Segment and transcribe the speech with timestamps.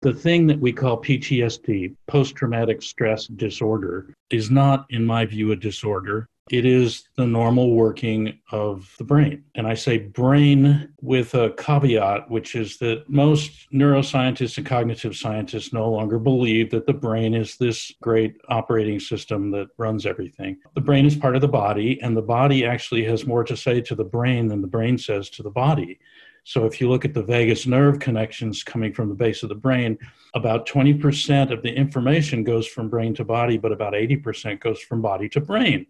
[0.00, 5.50] The thing that we call PTSD, post traumatic stress disorder, is not, in my view,
[5.50, 6.28] a disorder.
[6.52, 9.44] It is the normal working of the brain.
[9.56, 15.72] And I say brain with a caveat, which is that most neuroscientists and cognitive scientists
[15.72, 20.58] no longer believe that the brain is this great operating system that runs everything.
[20.74, 23.80] The brain is part of the body, and the body actually has more to say
[23.82, 25.98] to the brain than the brain says to the body.
[26.48, 29.54] So if you look at the vagus nerve connections coming from the base of the
[29.54, 29.98] brain,
[30.32, 35.02] about 20% of the information goes from brain to body, but about 80% goes from
[35.02, 35.84] body to brain.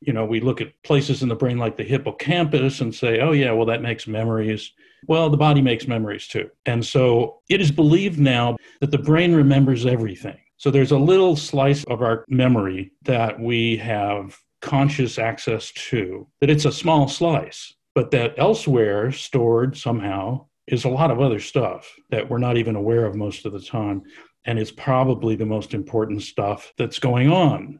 [0.00, 3.32] You know, we look at places in the brain like the hippocampus and say, oh,
[3.32, 4.72] yeah, well, that makes memories.
[5.06, 6.50] Well, the body makes memories too.
[6.66, 10.36] And so it is believed now that the brain remembers everything.
[10.58, 16.50] So there's a little slice of our memory that we have conscious access to, that
[16.50, 21.94] it's a small slice but that elsewhere stored somehow is a lot of other stuff
[22.10, 24.02] that we're not even aware of most of the time
[24.44, 27.78] and it's probably the most important stuff that's going on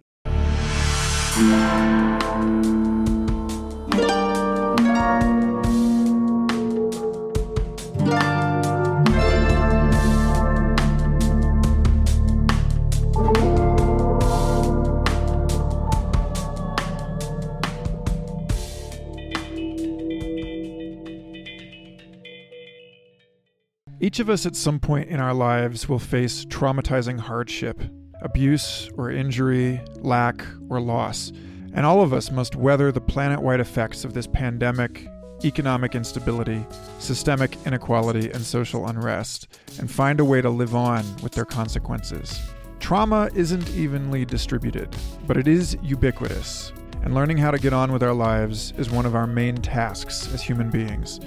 [24.02, 27.80] Each of us at some point in our lives will face traumatizing hardship,
[28.20, 31.30] abuse or injury, lack or loss.
[31.72, 35.06] And all of us must weather the planet wide effects of this pandemic,
[35.44, 36.66] economic instability,
[36.98, 39.46] systemic inequality, and social unrest,
[39.78, 42.40] and find a way to live on with their consequences.
[42.80, 44.88] Trauma isn't evenly distributed,
[45.28, 46.72] but it is ubiquitous,
[47.04, 50.28] and learning how to get on with our lives is one of our main tasks
[50.34, 51.20] as human beings.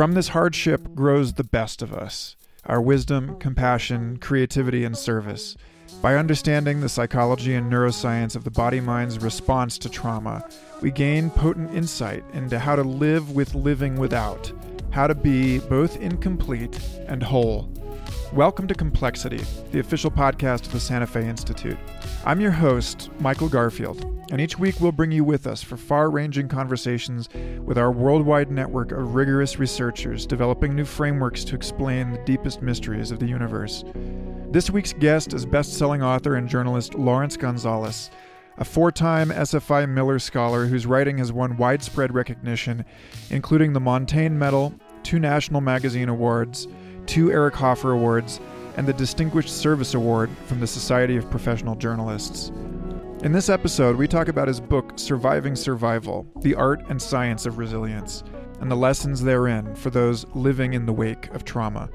[0.00, 2.34] From this hardship grows the best of us
[2.64, 5.58] our wisdom, compassion, creativity, and service.
[6.00, 10.48] By understanding the psychology and neuroscience of the body mind's response to trauma,
[10.80, 14.50] we gain potent insight into how to live with living without,
[14.88, 17.70] how to be both incomplete and whole.
[18.34, 21.76] Welcome to Complexity, the official podcast of the Santa Fe Institute.
[22.24, 26.10] I'm your host, Michael Garfield, and each week we'll bring you with us for far
[26.10, 27.28] ranging conversations
[27.64, 33.10] with our worldwide network of rigorous researchers developing new frameworks to explain the deepest mysteries
[33.10, 33.82] of the universe.
[34.52, 38.12] This week's guest is best selling author and journalist Laurence Gonzales,
[38.58, 42.84] a four time SFI Miller Scholar whose writing has won widespread recognition,
[43.30, 46.68] including the Montaigne Medal, two National Magazine Awards,
[47.10, 48.38] two Eric Hoffer Awards,
[48.76, 52.52] and the Distinguished Service Award from the Society of Professional Journalists.
[53.24, 57.58] In this episode, we talk about his book, Surviving Survival The Art and Science of
[57.58, 58.22] Resilience,
[58.60, 61.90] and the lessons therein for those living in the wake of trauma.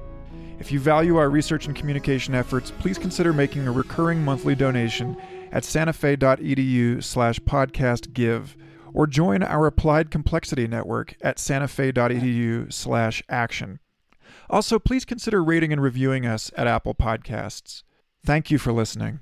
[0.59, 5.15] If you value our research and communication efforts, please consider making a recurring monthly donation
[5.53, 8.49] at santafe.edu slash podcastgive
[8.93, 13.79] or join our Applied Complexity Network at santafe.edu slash action.
[14.49, 17.83] Also, please consider rating and reviewing us at Apple Podcasts.
[18.25, 19.19] Thank you for listening.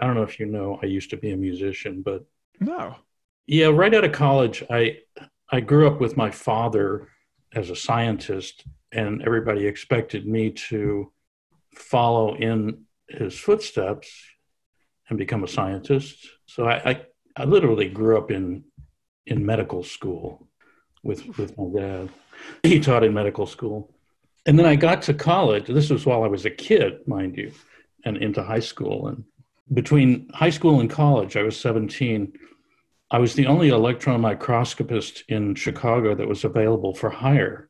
[0.00, 2.24] I don't know if you know, I used to be a musician, but
[2.60, 2.96] no.
[3.46, 4.98] Yeah, right out of college, I
[5.50, 7.08] I grew up with my father
[7.54, 11.12] as a scientist, and everybody expected me to
[11.74, 14.08] follow in his footsteps
[15.08, 16.26] and become a scientist.
[16.46, 17.06] So I, I,
[17.36, 18.64] I literally grew up in
[19.26, 20.48] in medical school
[21.02, 22.08] with with my dad.
[22.62, 23.95] He taught in medical school.
[24.46, 25.66] And then I got to college.
[25.66, 27.52] This was while I was a kid, mind you,
[28.04, 29.08] and into high school.
[29.08, 29.24] And
[29.74, 32.32] between high school and college, I was 17.
[33.10, 37.68] I was the only electron microscopist in Chicago that was available for hire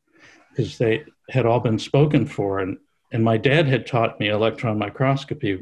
[0.51, 2.59] because they had all been spoken for.
[2.59, 2.77] And,
[3.11, 5.59] and my dad had taught me electron microscopy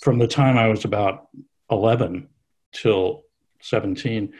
[0.00, 1.28] from the time I was about
[1.70, 2.28] 11
[2.72, 3.22] till
[3.60, 4.32] 17.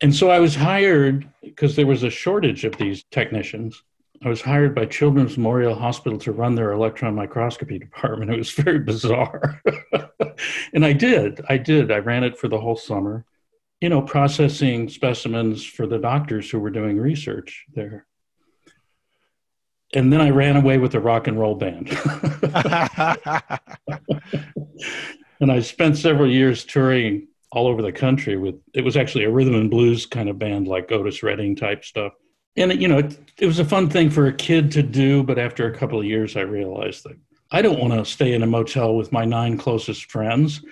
[0.00, 3.82] And so I was hired because there was a shortage of these technicians.
[4.24, 8.30] I was hired by Children's Memorial Hospital to run their electron microscopy department.
[8.30, 9.60] It was very bizarre.
[10.72, 11.40] and I did.
[11.48, 11.90] I did.
[11.90, 13.24] I ran it for the whole summer,
[13.80, 18.06] you know, processing specimens for the doctors who were doing research there.
[19.94, 21.90] And then I ran away with a rock and roll band.
[25.40, 29.30] and I spent several years touring all over the country with it was actually a
[29.30, 32.14] rhythm and blues kind of band like Otis Redding type stuff
[32.56, 35.38] and you know it, it, was a fun thing for a kid to do but
[35.38, 37.16] after a couple of years i realized that
[37.50, 40.64] i don't want to stay in a motel with my nine closest friends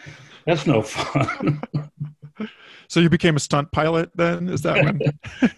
[0.47, 1.61] that's no fun
[2.89, 5.01] so you became a stunt pilot then is that when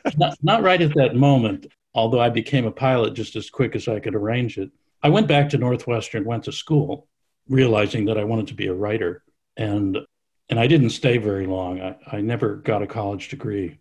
[0.16, 3.88] not, not right at that moment although i became a pilot just as quick as
[3.88, 4.70] i could arrange it
[5.02, 7.08] I went back to Northwestern, went to school,
[7.48, 9.22] realizing that I wanted to be a writer.
[9.56, 9.98] And
[10.48, 11.80] and I didn't stay very long.
[11.80, 13.78] I, I never got a college degree.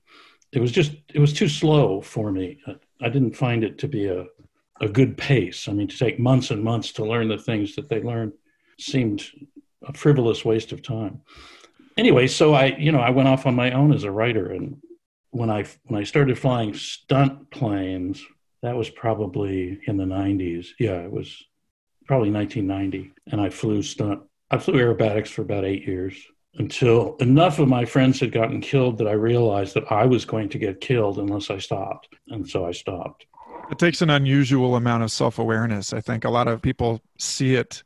[0.51, 2.59] It was just it was too slow for me.
[3.01, 4.25] I didn't find it to be a
[4.81, 5.67] a good pace.
[5.67, 8.33] I mean, to take months and months to learn the things that they learned
[8.79, 9.23] seemed
[9.83, 11.21] a frivolous waste of time.
[11.97, 14.81] Anyway, so I, you know, I went off on my own as a writer, and
[15.29, 18.25] when I when I started flying stunt planes,
[18.63, 20.69] that was probably in the 90s.
[20.79, 21.43] Yeah, it was
[22.07, 24.23] probably 1990, and I flew stunt.
[24.49, 26.15] I flew aerobatics for about eight years
[26.55, 30.49] until enough of my friends had gotten killed that I realized that I was going
[30.49, 33.25] to get killed unless I stopped, and so I stopped.
[33.71, 35.93] It takes an unusual amount of self awareness.
[35.93, 37.83] I think a lot of people see it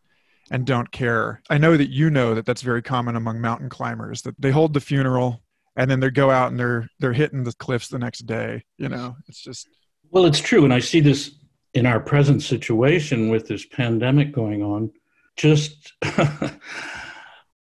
[0.52, 1.42] and don't care.
[1.50, 4.74] I know that you know that that's very common among mountain climbers that they hold
[4.74, 5.42] the funeral
[5.76, 8.90] and then they go out and they're they're hitting the cliffs the next day, you
[8.90, 9.16] know.
[9.28, 9.68] It's just
[10.12, 11.36] Well, it's true and I see this
[11.74, 14.92] in our present situation with this pandemic going on.
[15.36, 15.94] Just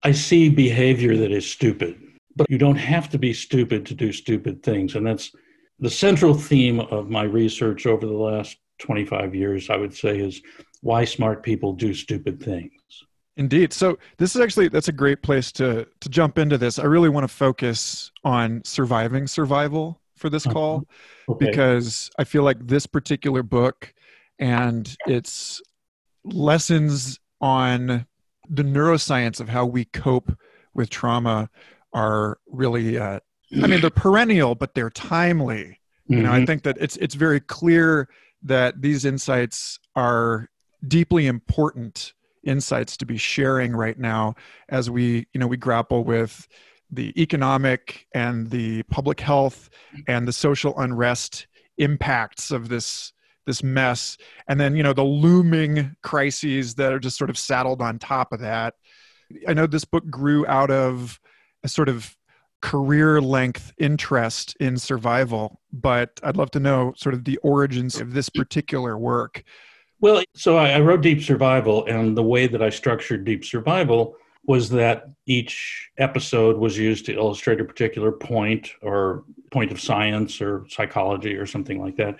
[0.04, 2.00] I see behavior that is stupid.
[2.36, 5.32] But you don't have to be stupid to do stupid things and that's
[5.82, 10.42] the central theme of my research over the last 25 years, I would say, is
[10.82, 12.72] why smart people do stupid things.
[13.38, 13.74] Indeed.
[13.74, 16.78] So this is actually that's a great place to to jump into this.
[16.78, 20.54] I really want to focus on surviving survival for this uh-huh.
[20.54, 20.88] call
[21.30, 21.48] okay.
[21.48, 23.94] because I feel like this particular book
[24.38, 25.62] and its
[26.24, 28.06] lessons on
[28.52, 30.38] the neuroscience of how we cope
[30.74, 31.50] with trauma
[31.94, 33.20] are really uh,
[33.64, 35.80] I mean, they're perennial, but they're timely.
[36.10, 36.14] Mm-hmm.
[36.14, 36.46] You know, I mm-hmm.
[36.46, 38.08] think that it's it's very clear
[38.44, 40.50] that these insights are
[40.88, 42.14] deeply important
[42.44, 44.34] insights to be sharing right now
[44.70, 46.48] as we you know we grapple with
[46.90, 49.70] the economic and the public health
[50.08, 51.46] and the social unrest
[51.78, 53.14] impacts of this
[53.52, 54.18] this mess
[54.48, 58.32] and then you know the looming crises that are just sort of saddled on top
[58.32, 58.76] of that
[59.48, 61.20] i know this book grew out of
[61.64, 62.16] a sort of
[62.62, 68.14] career length interest in survival, but I'd love to know sort of the origins of
[68.14, 69.44] this particular work.
[70.00, 74.16] Well, so I, wrote Deep Survival, and the way that I structured Deep Survival
[74.46, 80.42] was that each episode was used to illustrate a particular point or point of science
[80.42, 82.18] or psychology or something like that.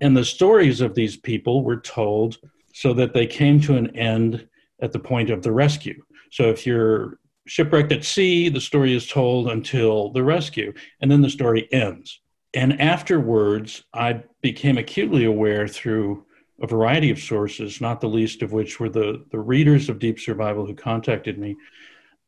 [0.00, 2.38] And the stories of these people were told
[2.72, 4.48] so that they came to an end
[4.80, 6.02] at the point of the rescue.
[6.30, 11.20] So if you're shipwrecked at sea, the story is told until the rescue, and then
[11.20, 12.20] the story ends.
[12.54, 16.24] And afterwards, I became acutely aware through
[16.62, 20.18] a variety of sources, not the least of which were the, the readers of Deep
[20.20, 21.56] Survival who contacted me.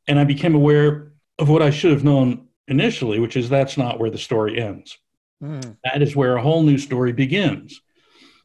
[0.09, 3.99] And I became aware of what I should have known initially, which is that's not
[3.99, 4.99] where the story ends.
[5.43, 5.77] Mm.
[5.85, 7.81] That is where a whole new story begins.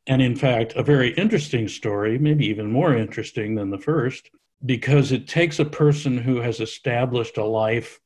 [0.08, 4.30] And in fact, a very interesting story, maybe even more interesting than the first,
[4.66, 8.00] because it takes a person who has established a life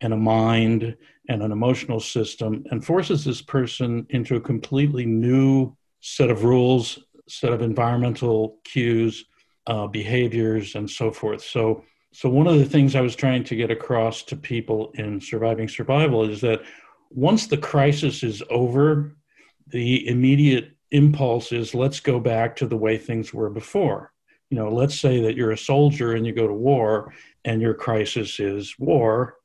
[0.00, 0.96] and a mind
[1.28, 6.98] and an emotional system and forces this person into a completely new set of rules,
[7.28, 9.24] set of environmental cues,
[9.66, 11.42] uh, behaviors, and so forth.
[11.42, 11.84] So,
[12.14, 15.68] so one of the things I was trying to get across to people in surviving
[15.68, 16.62] survival is that
[17.10, 19.16] once the crisis is over,
[19.68, 24.14] the immediate impulse is let's go back to the way things were before
[24.54, 27.12] you know, let's say that you're a soldier and you go to war
[27.44, 29.38] and your crisis is war.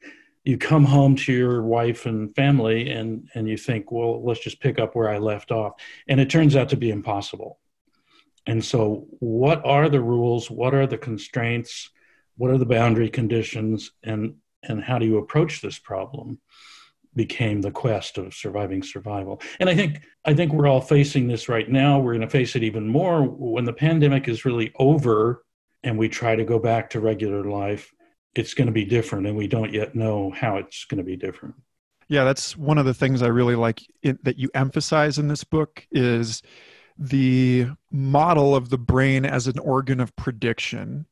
[0.44, 4.62] You come home to your wife and family and, and you think, well, let's just
[4.62, 5.74] pick up where I left off.
[6.08, 7.60] And it turns out to be impossible.
[8.46, 10.52] And so, what are the rules?
[10.52, 11.90] What are the constraints?
[12.40, 13.92] What are the boundary conditions?
[14.02, 16.40] And, and how do you approach this problem?
[17.16, 19.42] became the quest of surviving survival.
[19.60, 22.00] And I think I think we're all facing this right now.
[22.00, 25.44] We're going to face it even more when the pandemic is really over
[25.84, 27.94] and we try to go back to regular life.
[28.36, 31.18] It's going to be different and we don't yet know how it's going to be
[31.18, 31.56] different.
[32.08, 35.44] Yeah, that's one of the things I really like it, that you emphasize in this
[35.44, 36.42] book is
[36.98, 41.06] the model of the brain as an organ of prediction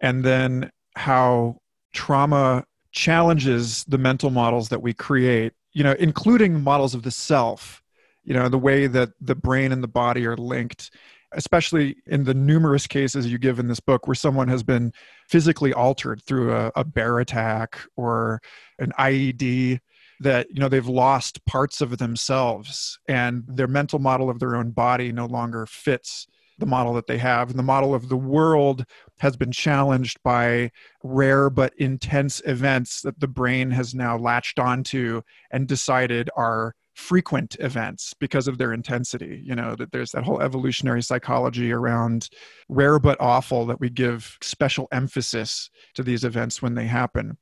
[0.00, 1.56] and then how
[1.92, 7.82] trauma challenges the mental models that we create, you know, including models of the self,
[8.24, 10.90] you know, the way that the brain and the body are linked,
[11.32, 14.92] especially in the numerous cases you give in this book where someone has been
[15.28, 18.40] physically altered through a, a bear attack or
[18.78, 19.80] an IED
[20.20, 24.70] that you know they've lost parts of themselves and their mental model of their own
[24.70, 26.26] body no longer fits
[26.60, 27.50] the model that they have.
[27.50, 28.84] And the model of the world
[29.18, 30.70] has been challenged by
[31.02, 37.56] rare but intense events that the brain has now latched onto and decided are frequent
[37.60, 39.40] events because of their intensity.
[39.42, 42.28] You know, that there's that whole evolutionary psychology around
[42.68, 47.36] rare but awful that we give special emphasis to these events when they happen.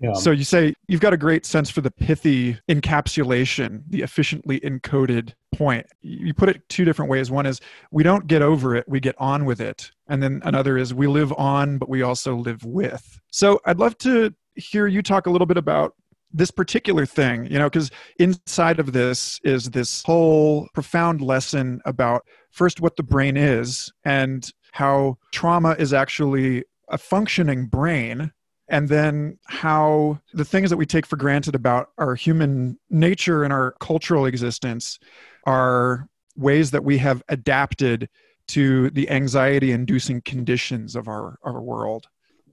[0.00, 0.14] Yeah.
[0.14, 5.34] So you say you've got a great sense for the pithy encapsulation, the efficiently encoded
[5.52, 5.86] point.
[6.00, 7.30] You put it two different ways.
[7.30, 9.90] One is we don't get over it, we get on with it.
[10.08, 13.20] And then another is we live on, but we also live with.
[13.30, 15.94] So I'd love to hear you talk a little bit about
[16.32, 22.24] this particular thing, you know, because inside of this is this whole profound lesson about
[22.50, 28.32] first what the brain is and how trauma is actually a functioning brain
[28.68, 33.52] and then how the things that we take for granted about our human nature and
[33.52, 34.98] our cultural existence
[35.44, 38.08] are ways that we have adapted
[38.46, 42.06] to the anxiety inducing conditions of our, our world.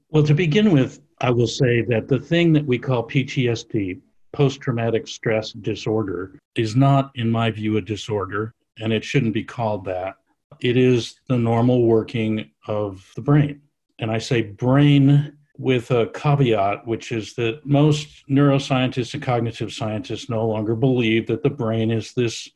[0.10, 4.00] Well, to begin with, I will say that the thing that we call PTSD,
[4.34, 9.44] post traumatic stress disorder, is not, in my view, a disorder, and it shouldn't be
[9.44, 10.16] called that.
[10.60, 13.62] It is the normal working of the brain.
[14.00, 20.30] And I say brain with a caveat, which is that most neuroscientists and cognitive scientists
[20.30, 22.48] no longer believe that the brain is this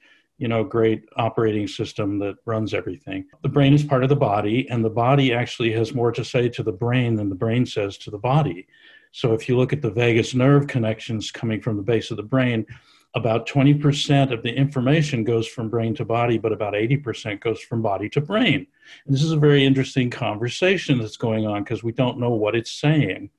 [0.41, 3.23] you know, great operating system that runs everything.
[3.43, 6.49] The brain is part of the body, and the body actually has more to say
[6.49, 8.67] to the brain than the brain says to the body.
[9.11, 12.23] So if you look at the vagus nerve connections coming from the base of the
[12.23, 12.65] brain,
[13.13, 17.83] about 20% of the information goes from brain to body, but about 80% goes from
[17.83, 18.65] body to brain.
[19.05, 22.55] And this is a very interesting conversation that's going on because we don't know what
[22.55, 23.29] it's saying.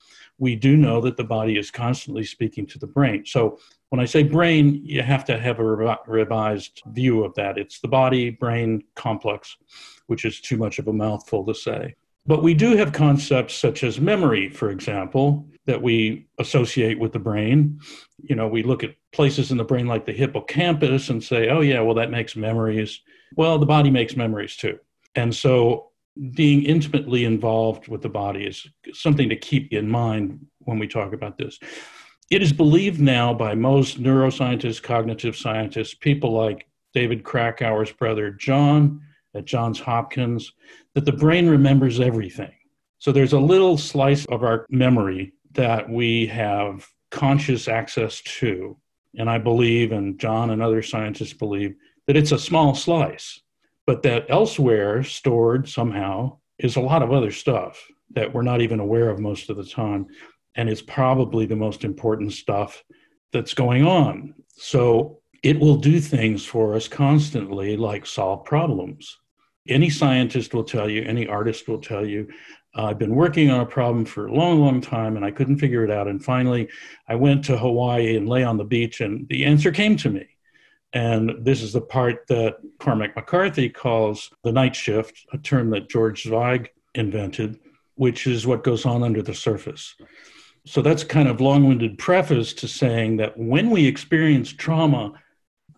[0.43, 3.25] We do know that the body is constantly speaking to the brain.
[3.25, 7.59] So when I say brain, you have to have a revised view of that.
[7.59, 9.57] It's the body brain complex,
[10.09, 11.95] which is too much of a mouthful to say.
[12.27, 17.21] But we do have concepts such as memory, for example, that we associate with the
[17.21, 17.79] brain.
[18.25, 21.61] You know, we look at places in the brain like the hippocampus and say, oh,
[21.61, 23.01] yeah, well, that makes memories.
[23.37, 24.81] Well, the body makes memories too.
[25.15, 25.92] And so
[26.33, 31.13] being intimately involved with the body is something to keep in mind when we talk
[31.13, 31.59] about this.
[32.31, 39.01] It is believed now by most neuroscientists, cognitive scientists, people like David Krakauer's brother John
[39.35, 40.53] at Johns Hopkins,
[40.95, 42.53] that the brain remembers everything.
[42.99, 48.77] So there's a little slice of our memory that we have conscious access to.
[49.19, 51.75] And I believe, and John and other scientists believe,
[52.07, 53.41] that it's a small slice,
[53.87, 58.81] but that elsewhere, stored somehow, is a lot of other stuff that we're not even
[58.81, 60.07] aware of most of the time
[60.55, 62.83] and it's probably the most important stuff
[63.33, 64.35] that's going on.
[64.57, 69.19] So it will do things for us constantly, like solve problems.
[69.69, 72.29] Any scientist will tell you, any artist will tell you,
[72.75, 75.85] I've been working on a problem for a long, long time and I couldn't figure
[75.85, 76.09] it out.
[76.09, 76.69] And finally,
[77.09, 80.27] I went to Hawaii and lay on the beach, and the answer came to me.
[80.93, 85.89] And this is the part that Cormac McCarthy calls the night shift, a term that
[85.89, 87.59] George Zweig invented,
[87.95, 89.95] which is what goes on under the surface.
[90.67, 95.13] So that's kind of long-winded preface to saying that when we experience trauma,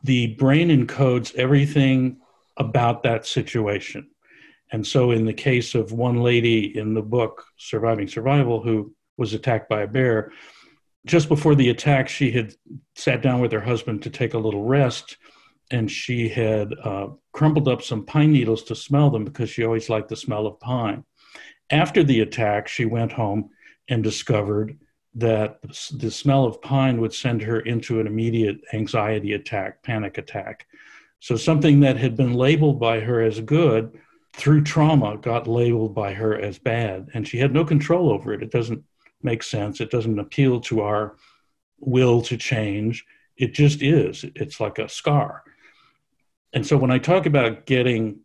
[0.02, 2.18] the brain encodes everything
[2.56, 4.10] about that situation.
[4.72, 9.32] And so in the case of one lady in the book Surviving Survival who was
[9.32, 10.32] attacked by a bear,
[11.06, 12.54] just before the attack, she had
[12.96, 15.16] sat down with her husband to take a little rest,
[15.70, 19.88] and she had uh, crumpled up some pine needles to smell them because she always
[19.88, 21.04] liked the smell of pine.
[21.70, 23.50] After the attack, she went home
[23.88, 24.78] and discovered
[25.14, 25.60] that
[25.92, 30.66] the smell of pine would send her into an immediate anxiety attack, panic attack.
[31.20, 33.98] So something that had been labeled by her as good
[34.34, 38.42] through trauma got labeled by her as bad, and she had no control over it.
[38.42, 38.82] It doesn't
[39.24, 39.80] make sense.
[39.80, 41.16] It doesn't appeal to our
[41.78, 43.04] will to change.
[43.36, 44.24] It just is.
[44.34, 45.42] It's like a scar.
[46.52, 48.20] And so when I talk about getting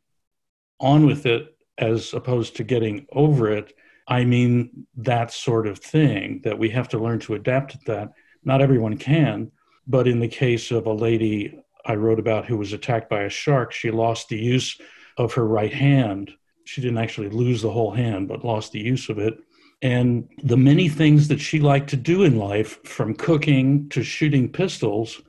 [0.79, 3.73] on with it as opposed to getting over it,
[4.07, 8.09] I mean that sort of thing that we have to learn to adapt to that.
[8.43, 9.51] Not everyone can,
[9.87, 13.29] but in the case of a lady I wrote about who was attacked by a
[13.29, 14.79] shark, she lost the use
[15.17, 16.31] of her right hand.
[16.65, 19.39] She didn't actually lose the whole hand, but lost the use of it.
[19.81, 24.51] And the many things that she liked to do in life, from cooking to shooting
[24.51, 25.21] pistols,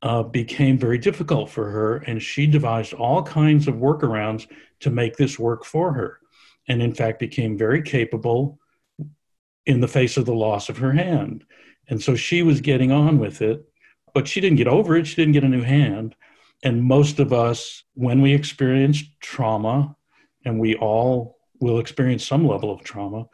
[0.00, 1.96] uh, became very difficult for her.
[1.98, 4.46] And she devised all kinds of workarounds
[4.80, 6.20] to make this work for her
[6.68, 8.60] and in fact became very capable
[9.66, 11.44] in the face of the loss of her hand.
[11.88, 13.66] And so she was getting on with it,
[14.14, 15.06] but she didn't get over it.
[15.06, 16.14] She didn't get a new hand.
[16.62, 19.96] And most of us, when we experience trauma,
[20.44, 23.26] and we all will experience some level of trauma,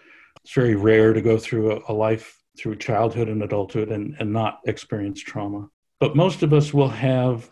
[0.45, 4.33] it's very rare to go through a, a life through childhood and adulthood and, and
[4.33, 5.69] not experience trauma.
[6.01, 7.51] but most of us will have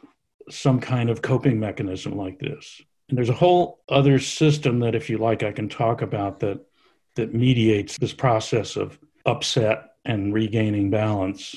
[0.50, 2.82] some kind of coping mechanism like this.
[3.08, 6.60] And there's a whole other system that, if you like, I can talk about that
[7.14, 11.54] that mediates this process of upset and regaining balance.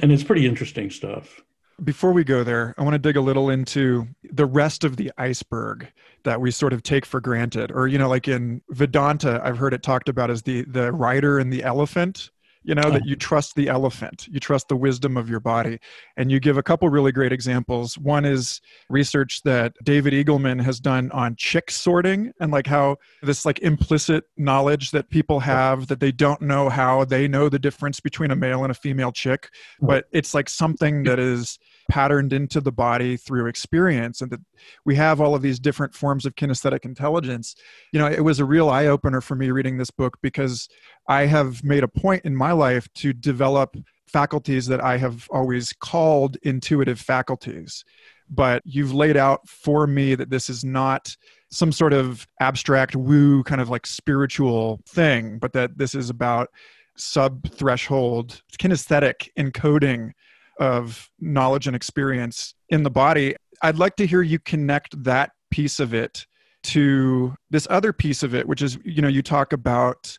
[0.00, 1.40] And it's pretty interesting stuff.
[1.82, 5.10] Before we go there, I want to dig a little into the rest of the
[5.18, 5.90] iceberg
[6.22, 7.72] that we sort of take for granted.
[7.72, 11.38] Or, you know, like in Vedanta, I've heard it talked about as the the rider
[11.38, 12.30] and the elephant
[12.64, 15.78] you know that you trust the elephant you trust the wisdom of your body.
[16.16, 17.96] And you give a couple really great examples.
[17.98, 23.44] One is research that david eagleman has done on chick sorting and like how this
[23.44, 28.00] like implicit knowledge that people have that they don't know how they know the difference
[28.00, 29.50] between a male and a female chick
[29.80, 31.58] but it's like something that is
[31.92, 34.40] patterned into the body through experience and that
[34.86, 37.54] we have all of these different forms of kinesthetic intelligence
[37.92, 40.70] you know it was a real eye opener for me reading this book because
[41.06, 45.74] i have made a point in my life to develop faculties that i have always
[45.80, 47.84] called intuitive faculties.
[48.30, 51.14] But you've laid out for me that this is not
[51.50, 56.48] some sort of abstract woo kind of like spiritual thing but that this is about
[56.96, 60.12] sub threshold kinesthetic encoding
[60.58, 63.36] of knowledge and experience in the body.
[63.62, 66.26] I'd like to hear you connect that piece of it
[66.64, 70.16] to this other piece of it, which is, you know, you talk about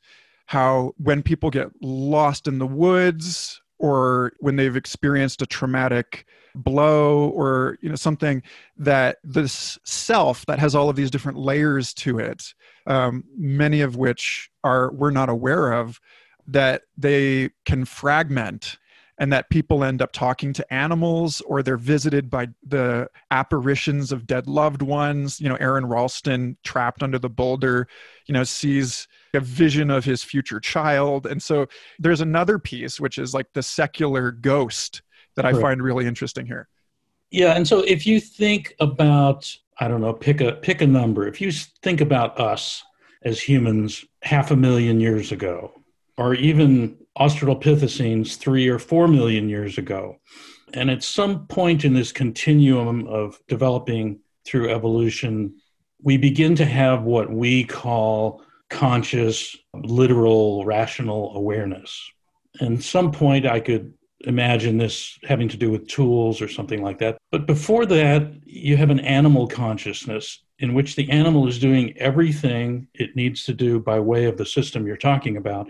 [0.48, 6.26] how when people get lost in the woods or when they've experienced a traumatic
[6.56, 8.44] blow or you know something
[8.78, 12.54] that this self that has all of these different layers to it
[12.86, 16.00] um, many of which are we're not aware of
[16.46, 18.78] that they can fragment
[19.20, 24.26] and that people end up talking to animals or they're visited by the apparitions of
[24.26, 25.40] dead loved ones.
[25.40, 27.88] You know aaron ralston trapped under the boulder
[28.26, 31.26] you know sees a vision of his future child.
[31.26, 31.68] And so
[32.00, 35.02] there's another piece which is like the secular ghost
[35.36, 36.68] that i find really interesting here.
[37.32, 41.28] Yeah and so if you think about i don't know pick a pick a number.
[41.28, 42.84] If you think about us
[43.24, 45.72] as humans half a million years ago
[46.18, 50.18] or even Australopithecines three or four million years ago.
[50.74, 55.56] And at some point in this continuum of developing through evolution,
[56.02, 62.12] we begin to have what we call conscious, literal, rational awareness.
[62.60, 63.94] And some point, I could
[64.26, 67.18] imagine this having to do with tools or something like that.
[67.32, 72.88] But before that, you have an animal consciousness in which the animal is doing everything
[72.94, 75.68] it needs to do by way of the system you're talking about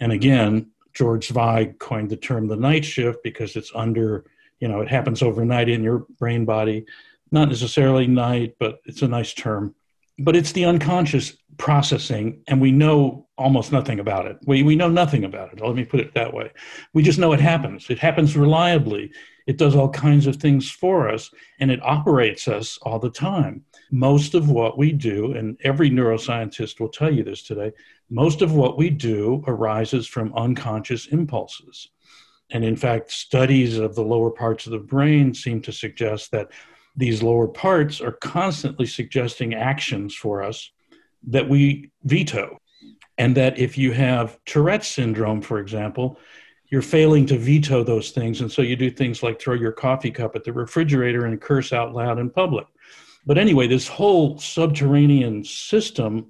[0.00, 4.24] and again, George Zweig coined the term the night shift because it's under,
[4.60, 6.84] you know, it happens overnight in your brain body.
[7.30, 9.74] Not necessarily night, but it's a nice term.
[10.18, 14.38] But it's the unconscious processing, and we know almost nothing about it.
[14.46, 15.60] We, we know nothing about it.
[15.60, 16.50] Let me put it that way.
[16.94, 17.90] We just know it happens.
[17.90, 19.12] It happens reliably.
[19.48, 23.64] It does all kinds of things for us, and it operates us all the time.
[23.90, 27.72] Most of what we do, and every neuroscientist will tell you this today,
[28.10, 31.88] most of what we do arises from unconscious impulses.
[32.50, 36.50] And in fact, studies of the lower parts of the brain seem to suggest that
[36.94, 40.70] these lower parts are constantly suggesting actions for us
[41.26, 42.58] that we veto.
[43.16, 46.18] And that if you have Tourette's syndrome, for example,
[46.70, 48.40] you're failing to veto those things.
[48.40, 51.72] And so you do things like throw your coffee cup at the refrigerator and curse
[51.72, 52.66] out loud in public.
[53.24, 56.26] But anyway, this whole subterranean system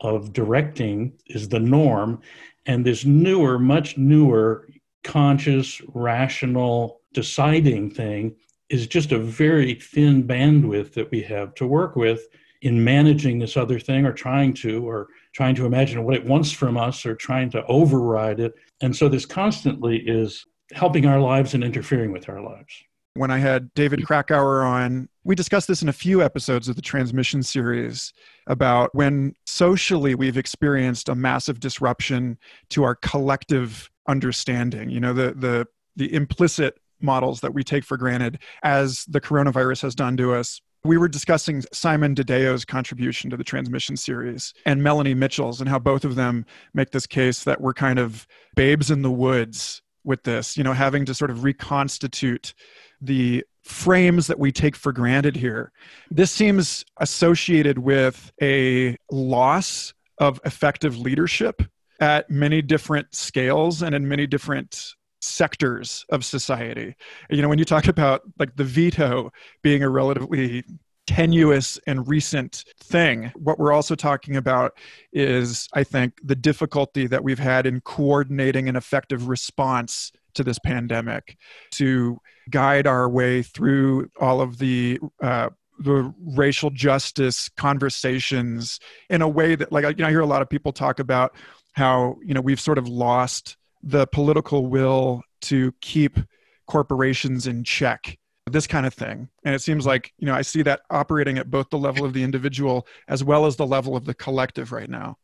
[0.00, 2.20] of directing is the norm.
[2.66, 4.68] And this newer, much newer,
[5.04, 8.34] conscious, rational, deciding thing
[8.68, 12.26] is just a very thin bandwidth that we have to work with
[12.62, 16.52] in managing this other thing or trying to or trying to imagine what it wants
[16.52, 18.54] from us or trying to override it.
[18.80, 22.72] And so this constantly is helping our lives and interfering with our lives.
[23.14, 26.82] When i had david krakauer on we discussed this in a few episodes of the
[26.82, 28.10] transmission series
[28.46, 32.38] about when socially we've experienced a massive disruption
[32.70, 37.98] to our collective understanding you know the the the implicit models that we take for
[37.98, 43.36] granted as the coronavirus has done to us we were discussing Simon DeDeo's contribution to
[43.36, 47.60] the transmission series and Melanie Mitchell's, and how both of them make this case that
[47.60, 51.44] we're kind of babes in the woods with this, you know, having to sort of
[51.44, 52.54] reconstitute
[53.00, 55.70] the frames that we take for granted here.
[56.10, 61.62] This seems associated with a loss of effective leadership
[62.00, 66.94] at many different scales and in many different sectors of society.
[67.30, 69.32] You know, when you talk about like the veto
[69.62, 70.64] being a relatively
[71.06, 73.32] tenuous and recent thing.
[73.36, 74.72] What we're also talking about
[75.12, 80.58] is, I think, the difficulty that we've had in coordinating an effective response to this
[80.60, 81.36] pandemic
[81.72, 82.18] to
[82.50, 88.78] guide our way through all of the uh, the racial justice conversations
[89.10, 91.34] in a way that like you know I hear a lot of people talk about
[91.72, 96.18] how you know we've sort of lost the political will to keep
[96.66, 98.18] corporations in check
[98.50, 99.28] this kind of thing.
[99.44, 102.12] And it seems like you know i see that operating at both the level of
[102.12, 105.18] the individual as well as the level of the collective right now.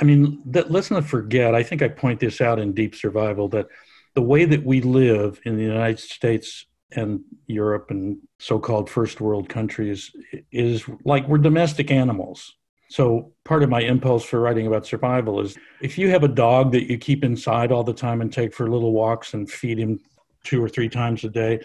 [0.00, 3.48] I mean that, let's not forget i think i point this out in deep survival
[3.48, 3.66] that
[4.14, 9.48] the way that we live in the united states and europe and so-called first world
[9.48, 10.10] countries
[10.50, 12.56] is like we're domestic animals
[12.92, 16.72] so part of my impulse for writing about survival is if you have a dog
[16.72, 19.98] that you keep inside all the time and take for little walks and feed him
[20.44, 21.60] two or three times a day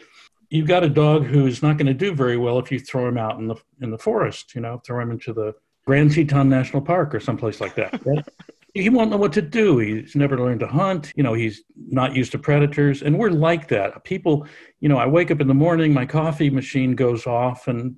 [0.50, 3.18] you've got a dog who's not going to do very well if you throw him
[3.18, 4.56] out in the in the forest.
[4.56, 5.54] You know, throw him into the
[5.86, 8.02] Grand Teton National Park or someplace like that.
[8.74, 9.80] He won't know what to do.
[9.80, 11.12] He's never learned to hunt.
[11.16, 14.04] You know, he's not used to predators, and we're like that.
[14.04, 14.46] People,
[14.82, 17.96] you know, I wake up in the morning, my coffee machine goes off and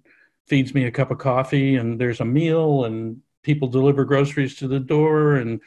[0.49, 4.67] feeds me a cup of coffee, and there's a meal, and people deliver groceries to
[4.67, 5.61] the door, and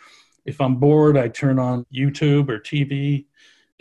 [0.44, 3.26] if I'm bored, I turn on YouTube or TV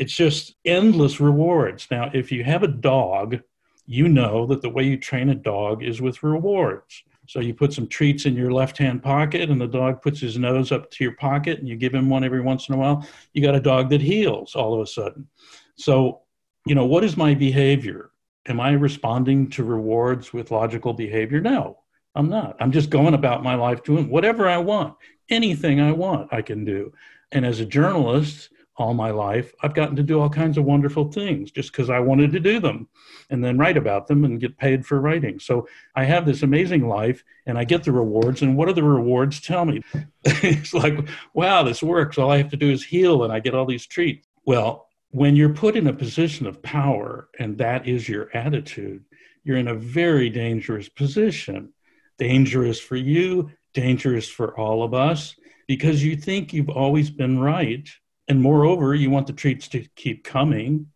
[0.01, 1.87] it's just endless rewards.
[1.91, 3.39] Now, if you have a dog,
[3.85, 7.03] you know that the way you train a dog is with rewards.
[7.27, 10.39] So you put some treats in your left hand pocket, and the dog puts his
[10.39, 13.07] nose up to your pocket, and you give him one every once in a while.
[13.33, 15.27] You got a dog that heels all of a sudden.
[15.75, 16.21] So,
[16.65, 18.10] you know, what is my behavior?
[18.47, 21.41] Am I responding to rewards with logical behavior?
[21.41, 21.77] No,
[22.15, 22.57] I'm not.
[22.59, 24.95] I'm just going about my life doing whatever I want.
[25.29, 26.91] Anything I want, I can do.
[27.31, 31.11] And as a journalist, all my life, I've gotten to do all kinds of wonderful
[31.11, 32.87] things just because I wanted to do them
[33.29, 35.39] and then write about them and get paid for writing.
[35.39, 38.41] So I have this amazing life and I get the rewards.
[38.41, 39.39] And what are the rewards?
[39.39, 39.81] Tell me.
[40.25, 42.17] it's like, wow, this works.
[42.17, 44.27] All I have to do is heel and I get all these treats.
[44.45, 49.03] Well, when you're put in a position of power and that is your attitude,
[49.43, 51.73] you're in a very dangerous position.
[52.17, 55.35] Dangerous for you, dangerous for all of us,
[55.67, 57.89] because you think you've always been right
[58.27, 60.87] and moreover, you want the treats to keep coming.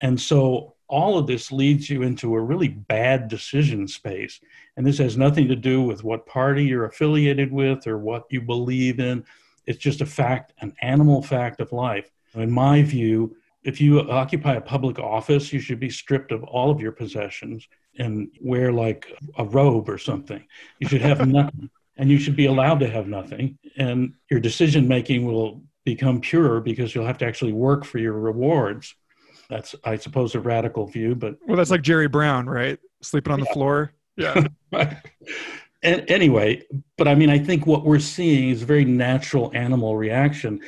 [0.00, 4.40] And so all of this leads you into a really bad decision space.
[4.76, 8.40] And this has nothing to do with what party you're affiliated with or what you
[8.40, 9.24] believe in.
[9.66, 12.10] It's just a fact, an animal fact of life.
[12.34, 16.70] In my view, if you occupy a public office, you should be stripped of all
[16.70, 17.66] of your possessions
[17.98, 20.44] and wear like a robe or something.
[20.78, 21.70] You should have nothing.
[21.96, 23.58] And you should be allowed to have nothing.
[23.76, 28.14] And your decision making will become purer because you'll have to actually work for your
[28.14, 28.94] rewards.
[29.50, 32.78] That's, I suppose, a radical view, but well, that's like Jerry Brown, right?
[33.02, 33.44] Sleeping on yeah.
[33.44, 33.92] the floor.
[34.16, 34.46] Yeah.
[34.72, 34.96] right.
[35.82, 36.62] And anyway,
[36.96, 40.60] but I mean, I think what we're seeing is a very natural animal reaction.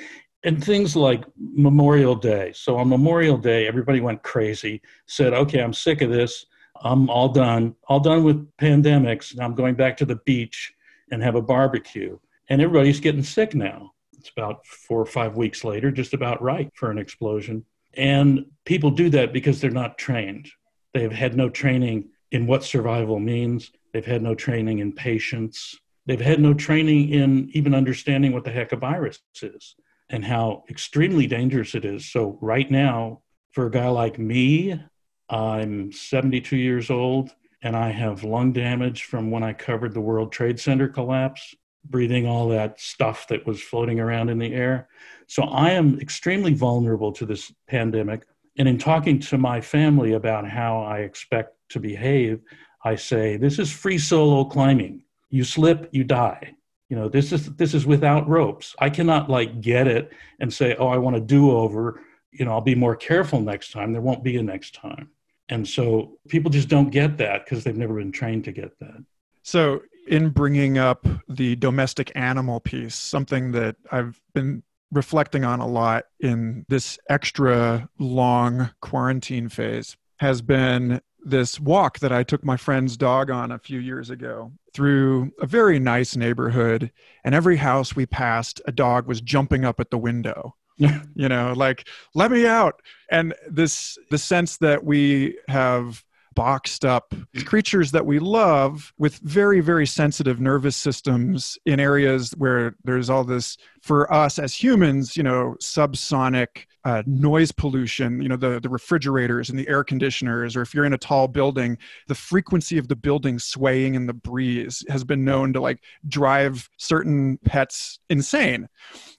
[0.44, 2.52] And things like Memorial Day.
[2.54, 6.46] So on Memorial Day, everybody went crazy, said, okay, I'm sick of this.
[6.82, 9.38] I'm all done, all done with pandemics.
[9.40, 10.72] I'm going back to the beach
[11.12, 12.18] and have a barbecue.
[12.48, 13.92] And everybody's getting sick now.
[14.18, 17.64] It's about four or five weeks later, just about right for an explosion.
[17.94, 20.48] And people do that because they're not trained.
[20.92, 23.70] They've had no training in what survival means.
[23.92, 25.78] They've had no training in patience.
[26.06, 29.76] They've had no training in even understanding what the heck a virus is
[30.12, 32.10] and how extremely dangerous it is.
[32.10, 34.80] So, right now, for a guy like me,
[35.28, 40.32] I'm 72 years old and I have lung damage from when I covered the World
[40.32, 44.88] Trade Center collapse breathing all that stuff that was floating around in the air.
[45.26, 48.26] So I am extremely vulnerable to this pandemic.
[48.58, 52.40] And in talking to my family about how I expect to behave,
[52.84, 55.04] I say, this is free solo climbing.
[55.30, 56.54] You slip, you die.
[56.92, 58.76] You know, this is this is without ropes.
[58.78, 62.02] I cannot like get it and say, oh, I want a do-over.
[62.32, 63.94] You know, I'll be more careful next time.
[63.94, 65.08] There won't be a next time.
[65.48, 69.02] And so people just don't get that because they've never been trained to get that.
[69.42, 75.66] So in bringing up the domestic animal piece, something that I've been reflecting on a
[75.66, 82.58] lot in this extra long quarantine phase has been this walk that I took my
[82.58, 86.90] friend's dog on a few years ago through a very nice neighborhood.
[87.24, 90.56] And every house we passed, a dog was jumping up at the window.
[90.76, 92.80] you know, like, let me out.
[93.10, 96.02] And this, the sense that we have
[96.34, 102.74] boxed up creatures that we love with very, very sensitive nervous systems in areas where
[102.84, 108.36] there's all this for us as humans, you know, subsonic uh, noise pollution, you know,
[108.36, 112.14] the, the refrigerators and the air conditioners, or if you're in a tall building, the
[112.14, 117.38] frequency of the building swaying in the breeze has been known to like drive certain
[117.44, 118.68] pets insane.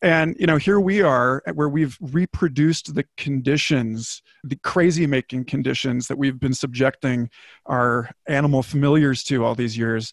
[0.02, 6.08] And, you know, here we are where we've reproduced the conditions, the crazy making conditions
[6.08, 7.30] that we've been subjecting
[7.66, 10.12] our animal familiars to all these years.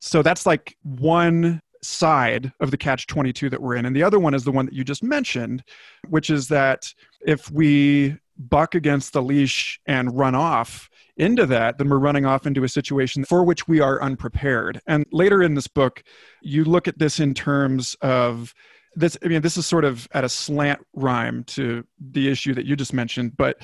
[0.00, 3.86] So that's like one side of the catch 22 that we're in.
[3.86, 5.62] And the other one is the one that you just mentioned
[6.08, 6.92] which is that
[7.26, 12.46] if we buck against the leash and run off into that then we're running off
[12.46, 14.80] into a situation for which we are unprepared.
[14.86, 16.02] And later in this book
[16.42, 18.54] you look at this in terms of
[18.94, 22.66] this i mean this is sort of at a slant rhyme to the issue that
[22.66, 23.60] you just mentioned but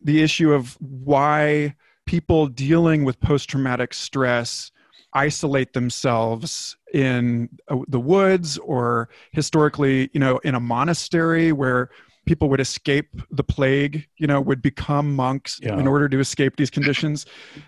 [0.00, 1.74] the issue of why
[2.06, 4.70] people dealing with post traumatic stress
[5.16, 11.88] isolate themselves in uh, the woods or historically you know in a monastery where
[12.26, 15.78] people would escape the plague you know would become monks yeah.
[15.78, 17.24] in order to escape these conditions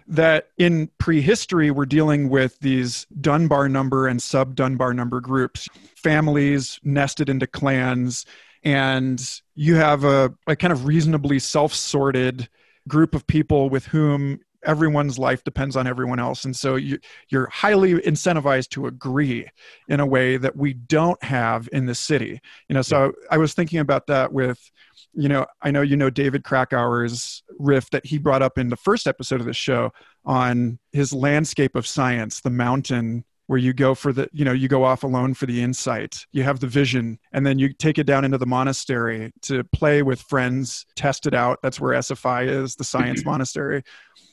[0.07, 6.79] that in prehistory we're dealing with these dunbar number and sub dunbar number groups families
[6.85, 8.27] nested into clans
[8.63, 12.49] and you have a, a kind of reasonably self-sorted
[12.87, 16.45] group of people with whom everyone's life depends on everyone else.
[16.45, 19.49] And so you, you're highly incentivized to agree
[19.89, 22.41] in a way that we don't have in the city.
[22.69, 24.71] You know so i was thinking about that with
[25.15, 28.77] you know i know you know david krakauer's riff that he brought up in the
[28.77, 29.93] first episode of the show
[30.25, 34.69] on his landscape of science the mountain where you go for the you know you
[34.69, 36.27] go off alone for the insight.
[36.33, 40.03] You have the vision and then you take it down into the monastery to play
[40.03, 41.59] with friends test it out.
[41.63, 43.31] That's where sfi is the science mm-hmm.
[43.31, 43.83] monastery.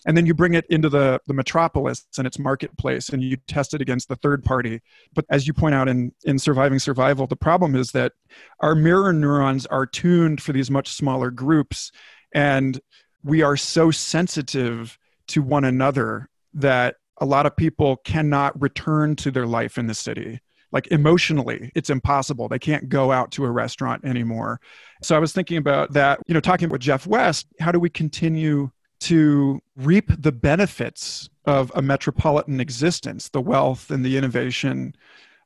[0.05, 3.73] And then you bring it into the, the metropolis and its marketplace and you test
[3.73, 4.81] it against the third party.
[5.13, 8.11] But as you point out in, in surviving survival the problem is that
[8.59, 11.91] our mirror neurons are tuned for these much smaller groups
[12.33, 12.81] and
[13.23, 19.31] we are so sensitive to one another that a lot of people cannot return to
[19.31, 20.39] their life in the city.
[20.71, 22.49] Like emotionally it's impossible.
[22.49, 24.59] They can't go out to a restaurant anymore.
[25.01, 27.89] So i was thinking about that you know talking with jeff west how do we
[27.89, 34.95] continue to reap the benefits of a metropolitan existence the wealth and the innovation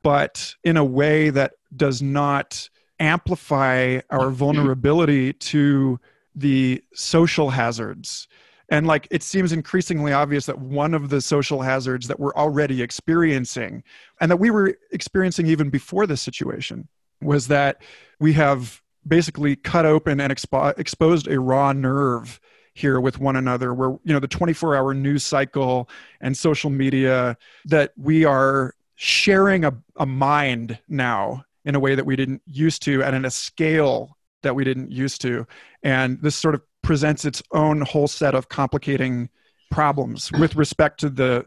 [0.02, 4.34] but in a way that does not amplify our mm-hmm.
[4.34, 5.98] vulnerability to
[6.34, 8.28] the social hazards
[8.70, 12.82] and like it seems increasingly obvious that one of the social hazards that we're already
[12.82, 13.82] experiencing
[14.20, 16.88] and that we were experiencing even before this situation
[17.20, 17.82] was that
[18.20, 22.40] we have basically cut open and expo- exposed a raw nerve
[22.74, 25.88] here with one another where you know the 24 hour news cycle
[26.20, 32.06] and social media that we are sharing a, a mind now in a way that
[32.06, 35.46] we didn't used to and in a scale that we didn't used to.
[35.82, 39.28] And this sort of presents its own whole set of complicating
[39.70, 41.46] problems with respect to the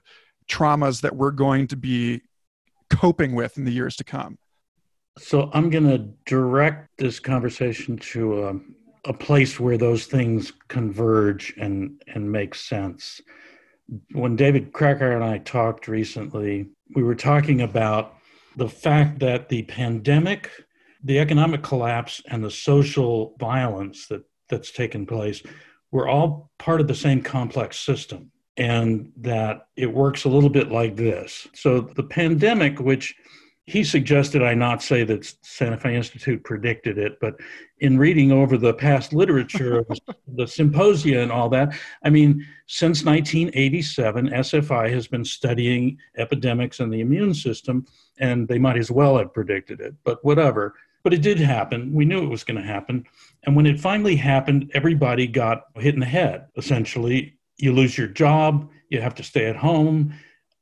[0.49, 2.21] traumas that we're going to be
[2.89, 4.37] coping with in the years to come.
[5.17, 11.53] So I'm going to direct this conversation to a, a, place where those things converge
[11.57, 13.21] and, and make sense.
[14.11, 18.15] When David Krakauer and I talked recently, we were talking about
[18.55, 20.49] the fact that the pandemic,
[21.03, 25.41] the economic collapse, and the social violence that that's taken place,
[25.91, 28.31] we're all part of the same complex system.
[28.55, 31.47] And that it works a little bit like this.
[31.55, 33.15] So the pandemic, which
[33.65, 37.35] he suggested I not say that Santa Fe Institute predicted it, but
[37.79, 39.87] in reading over the past literature of
[40.27, 46.93] the symposia and all that, I mean, since 1987, SFI has been studying epidemics and
[46.93, 47.85] the immune system,
[48.19, 50.75] and they might as well have predicted it, but whatever.
[51.03, 51.93] But it did happen.
[51.93, 53.05] We knew it was going to happen.
[53.43, 56.47] And when it finally happened, everybody got hit in the head.
[56.55, 60.13] Essentially, you lose your job, you have to stay at home,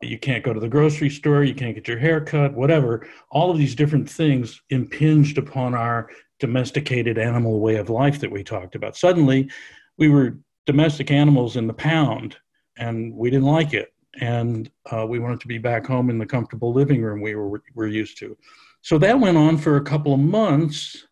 [0.01, 3.07] you can't go to the grocery store, you can't get your hair cut, whatever.
[3.29, 8.43] All of these different things impinged upon our domesticated animal way of life that we
[8.43, 8.97] talked about.
[8.97, 9.49] Suddenly,
[9.97, 12.37] we were domestic animals in the pound,
[12.77, 13.93] and we didn't like it.
[14.19, 17.61] And uh, we wanted to be back home in the comfortable living room we were,
[17.75, 18.35] were used to.
[18.81, 21.05] So that went on for a couple of months,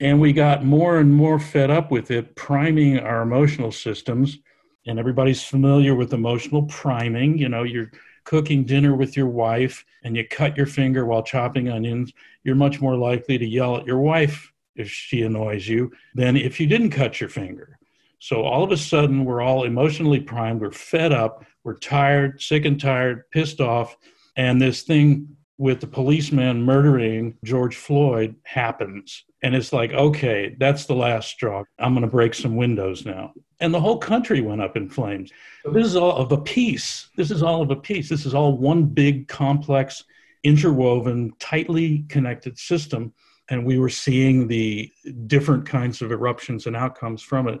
[0.00, 4.38] and we got more and more fed up with it, priming our emotional systems.
[4.86, 7.38] And everybody's familiar with emotional priming.
[7.38, 7.90] You know, you're
[8.24, 12.80] cooking dinner with your wife and you cut your finger while chopping onions, you're much
[12.80, 16.90] more likely to yell at your wife if she annoys you than if you didn't
[16.90, 17.78] cut your finger.
[18.18, 22.64] So all of a sudden, we're all emotionally primed, we're fed up, we're tired, sick
[22.64, 23.96] and tired, pissed off,
[24.36, 29.24] and this thing with the policeman murdering George Floyd happens.
[29.42, 31.62] And it's like, okay, that's the last straw.
[31.78, 33.32] I'm going to break some windows now.
[33.60, 35.30] And the whole country went up in flames.
[35.64, 37.08] This is all of a piece.
[37.16, 38.08] This is all of a piece.
[38.08, 40.04] This is all one big, complex,
[40.42, 43.12] interwoven, tightly connected system.
[43.50, 44.90] And we were seeing the
[45.26, 47.60] different kinds of eruptions and outcomes from it.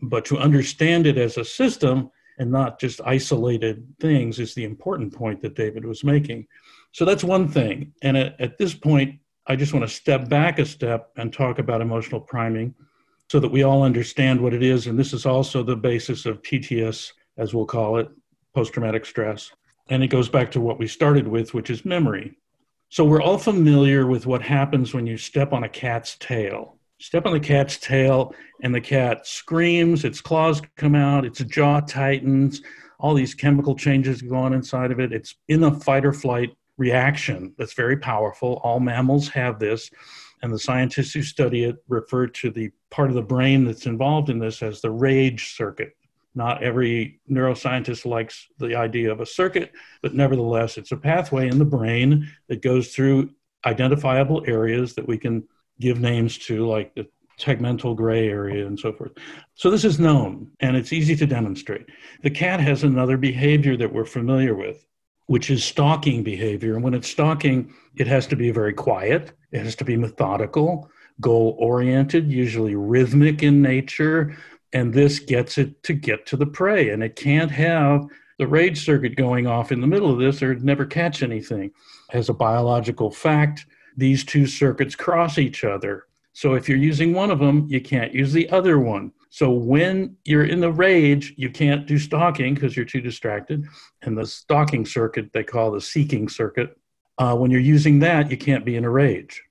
[0.00, 5.14] But to understand it as a system and not just isolated things is the important
[5.14, 6.46] point that David was making.
[6.92, 7.92] So that's one thing.
[8.02, 11.58] And at, at this point, I just want to step back a step and talk
[11.58, 12.74] about emotional priming
[13.30, 14.86] so that we all understand what it is.
[14.86, 18.08] And this is also the basis of PTS, as we'll call it,
[18.54, 19.50] post traumatic stress.
[19.88, 22.36] And it goes back to what we started with, which is memory.
[22.90, 26.78] So we're all familiar with what happens when you step on a cat's tail.
[27.00, 31.80] Step on the cat's tail, and the cat screams, its claws come out, its jaw
[31.80, 32.62] tightens,
[33.00, 35.12] all these chemical changes go on inside of it.
[35.12, 38.60] It's in a fight or flight reaction that's very powerful.
[38.62, 39.90] All mammals have this.
[40.42, 44.28] And the scientists who study it refer to the part of the brain that's involved
[44.28, 45.96] in this as the rage circuit.
[46.34, 51.58] Not every neuroscientist likes the idea of a circuit, but nevertheless, it's a pathway in
[51.58, 53.30] the brain that goes through
[53.66, 55.44] identifiable areas that we can
[55.78, 57.06] give names to, like the
[57.38, 59.12] tegmental gray area and so forth.
[59.54, 61.86] So this is known and it's easy to demonstrate.
[62.22, 64.86] The cat has another behavior that we're familiar with
[65.32, 66.74] which is stalking behavior.
[66.74, 70.90] And when it's stalking, it has to be very quiet, it has to be methodical,
[71.22, 74.36] goal oriented, usually rhythmic in nature.
[74.74, 76.90] And this gets it to get to the prey.
[76.90, 78.04] And it can't have
[78.36, 81.70] the rage circuit going off in the middle of this or never catch anything.
[82.12, 83.64] As a biological fact,
[83.96, 86.08] these two circuits cross each other.
[86.34, 89.12] So if you're using one of them, you can't use the other one.
[89.32, 93.64] So when you're in the rage, you can't do stalking because you're too distracted.
[94.02, 96.76] And the stalking circuit, they call the seeking circuit.
[97.16, 99.42] Uh, when you're using that, you can't be in a rage.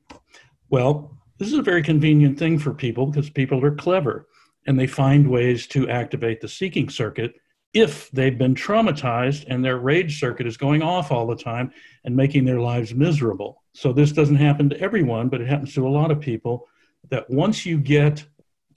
[0.69, 4.27] Well, this is a very convenient thing for people because people are clever
[4.67, 7.33] and they find ways to activate the seeking circuit
[7.73, 11.71] if they've been traumatized and their rage circuit is going off all the time
[12.05, 13.63] and making their lives miserable.
[13.73, 16.67] So this doesn't happen to everyone, but it happens to a lot of people
[17.09, 18.23] that once you get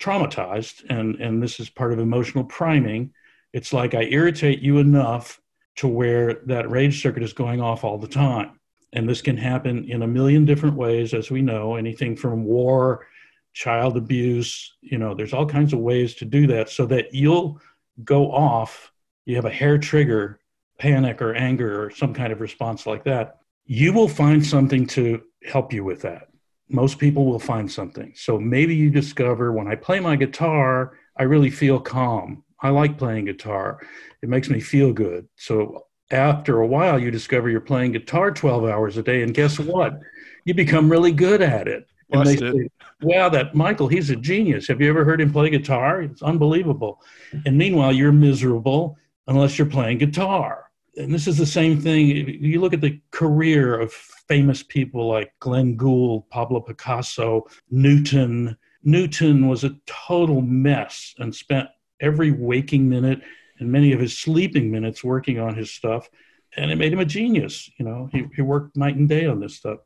[0.04, 3.12] traumatized, and, and this is part of emotional priming,
[3.52, 5.40] it's like I irritate you enough
[5.76, 8.60] to where that rage circuit is going off all the time.
[8.92, 13.06] And this can happen in a million different ways, as we know, anything from war,
[13.54, 17.60] child abuse, you know, there's all kinds of ways to do that so that you'll
[18.04, 18.92] go off,
[19.24, 20.38] you have a hair trigger,
[20.78, 23.38] panic or anger or some kind of response like that.
[23.66, 26.28] You will find something to help you with that
[26.68, 28.12] most people will find something.
[28.16, 32.42] So maybe you discover when I play my guitar, I really feel calm.
[32.60, 33.80] I like playing guitar.
[34.22, 35.28] It makes me feel good.
[35.36, 39.22] So after a while, you discover you're playing guitar 12 hours a day.
[39.22, 39.98] And guess what?
[40.44, 41.86] You become really good at it.
[42.10, 42.68] And they say,
[43.02, 44.68] wow, that Michael, he's a genius.
[44.68, 46.02] Have you ever heard him play guitar?
[46.02, 47.02] It's unbelievable.
[47.44, 48.96] And meanwhile, you're miserable
[49.26, 50.63] unless you're playing guitar.
[50.96, 52.06] And this is the same thing.
[52.06, 58.56] You look at the career of famous people like Glenn Gould, Pablo Picasso, Newton.
[58.82, 61.68] Newton was a total mess and spent
[62.00, 63.20] every waking minute
[63.58, 66.08] and many of his sleeping minutes working on his stuff.
[66.56, 67.70] And it made him a genius.
[67.78, 69.80] You know, he, he worked night and day on this stuff.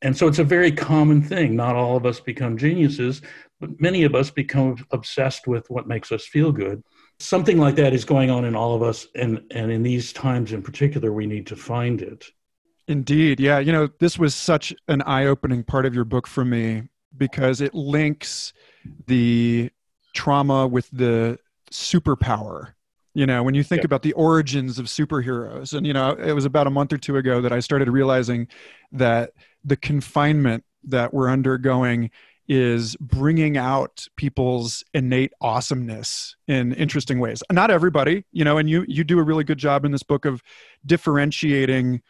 [0.00, 1.56] And so it's a very common thing.
[1.56, 3.20] Not all of us become geniuses,
[3.60, 6.82] but many of us become obsessed with what makes us feel good.
[7.20, 9.06] Something like that is going on in all of us.
[9.14, 12.26] And, and in these times in particular, we need to find it.
[12.86, 13.40] Indeed.
[13.40, 13.58] Yeah.
[13.58, 16.84] You know, this was such an eye opening part of your book for me
[17.16, 18.52] because it links
[19.06, 19.70] the
[20.14, 21.38] trauma with the
[21.70, 22.74] superpower.
[23.14, 23.86] You know, when you think yeah.
[23.86, 27.16] about the origins of superheroes, and, you know, it was about a month or two
[27.16, 28.46] ago that I started realizing
[28.92, 29.32] that
[29.64, 32.10] the confinement that we're undergoing
[32.48, 37.42] is bringing out people's innate awesomeness in interesting ways.
[37.52, 40.24] Not everybody, you know, and you you do a really good job in this book
[40.24, 40.42] of
[40.86, 42.00] differentiating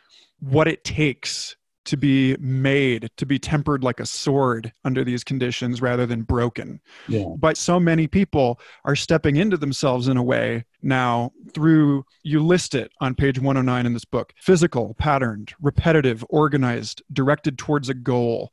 [0.41, 1.57] what it takes
[1.89, 6.79] to be made to be tempered like a sword under these conditions rather than broken.
[7.09, 7.25] Yeah.
[7.39, 12.75] But so many people are stepping into themselves in a way now through you list
[12.75, 18.53] it on page 109 in this book physical, patterned, repetitive, organized, directed towards a goal.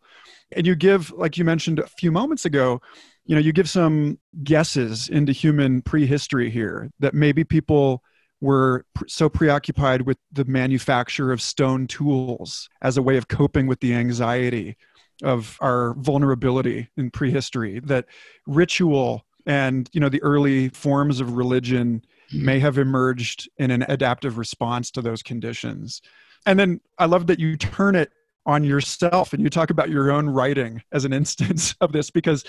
[0.52, 2.82] And you give like you mentioned a few moments ago,
[3.26, 8.04] you know, you give some guesses into human prehistory here that maybe people
[8.42, 13.80] were so preoccupied with the manufacture of stone tools as a way of coping with
[13.80, 14.78] the anxiety
[15.24, 18.06] of our vulnerability in prehistory that
[18.46, 22.46] ritual and you know the early forms of religion hmm.
[22.46, 26.02] may have emerged in an adaptive response to those conditions.
[26.46, 28.12] And then I love that you turn it
[28.46, 32.44] on yourself and you talk about your own writing as an instance of this because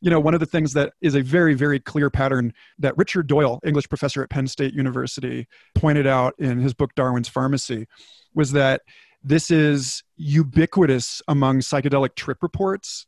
[0.00, 3.26] you know one of the things that is a very very clear pattern that richard
[3.26, 7.86] doyle english professor at penn state university pointed out in his book darwin's pharmacy
[8.34, 8.82] was that
[9.22, 13.06] this is ubiquitous among psychedelic trip reports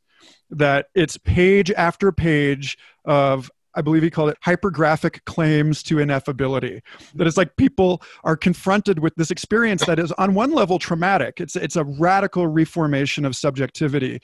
[0.50, 6.82] that it's page after page of I believe he called it hypergraphic claims to ineffability.
[7.14, 11.40] That it's like people are confronted with this experience that is, on one level, traumatic.
[11.40, 14.20] It's it's a radical reformation of subjectivity,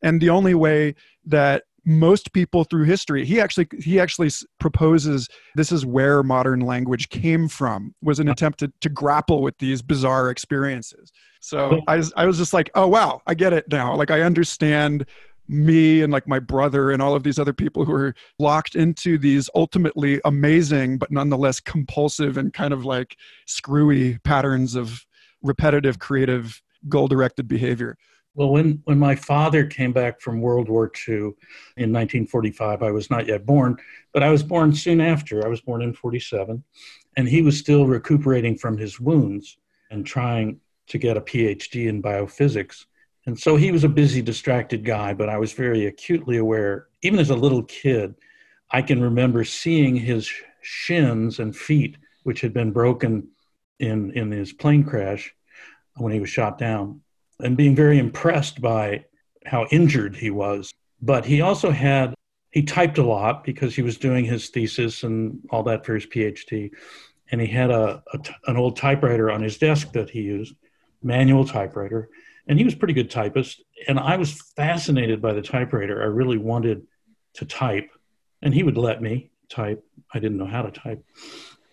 [0.00, 0.94] and the only way
[1.26, 7.08] that most people through history he actually he actually proposes this is where modern language
[7.08, 12.26] came from was an attempt to, to grapple with these bizarre experiences so I I
[12.26, 15.06] was just like oh wow i get it now like i understand
[15.50, 19.18] me and like my brother and all of these other people who are locked into
[19.18, 25.04] these ultimately amazing but nonetheless compulsive and kind of like screwy patterns of
[25.42, 27.98] repetitive creative goal directed behavior.
[28.34, 33.10] Well when when my father came back from world war ii in 1945 i was
[33.10, 33.76] not yet born
[34.14, 35.44] but i was born soon after.
[35.44, 36.62] I was born in 47
[37.16, 39.58] and he was still recuperating from his wounds
[39.90, 42.84] and trying to get a phd in biophysics
[43.30, 47.20] and so he was a busy, distracted guy, but I was very acutely aware, even
[47.20, 48.16] as a little kid,
[48.72, 50.28] I can remember seeing his
[50.62, 53.28] shins and feet, which had been broken
[53.78, 55.32] in, in his plane crash
[55.94, 57.02] when he was shot down,
[57.38, 59.04] and being very impressed by
[59.46, 60.72] how injured he was.
[61.00, 62.14] But he also had,
[62.50, 66.06] he typed a lot because he was doing his thesis and all that for his
[66.06, 66.72] PhD.
[67.30, 68.18] And he had a, a
[68.48, 70.56] an old typewriter on his desk that he used,
[71.00, 72.08] manual typewriter
[72.48, 73.62] and he was pretty good typist.
[73.88, 76.02] And i was fascinated by the typewriter.
[76.02, 76.86] I really wanted
[77.34, 77.90] to type.
[78.42, 79.84] And he would let me type.
[80.12, 81.04] I didn't know how to type.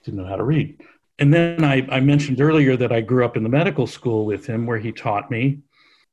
[0.04, 0.82] Didn't know how to read.
[1.20, 4.46] And then I, I mentioned earlier that i grew up in the medical school with
[4.46, 5.60] him where he taught me.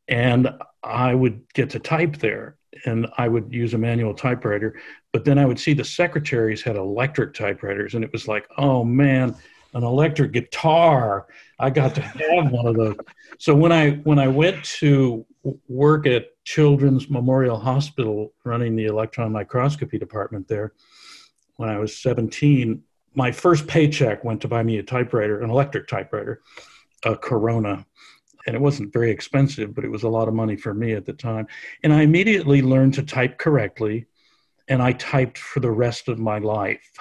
[0.09, 0.51] And
[0.83, 2.57] i would get to type there.
[2.87, 4.81] And i would use a manual typewriter.
[5.13, 7.95] But then i would see the secretaries had electric typewriters.
[7.95, 9.37] And it was like oh man
[9.75, 11.27] an electric guitar.
[11.65, 12.97] I got to have one of those.
[13.39, 15.25] So when I when I went to
[15.67, 20.75] work at Children's Memorial Hospital, running the electron microscopy department there,
[21.57, 22.83] when I was 17,
[23.15, 26.43] my first paycheck went to buy me a typewriter, an electric typewriter,
[27.03, 27.87] a Corona.
[28.47, 31.07] And it wasn't very expensive, but it was a lot of money for me at
[31.07, 31.47] the time.
[31.83, 34.05] And I immediately learned to type correctly,
[34.69, 36.93] and I typed for the rest of my life.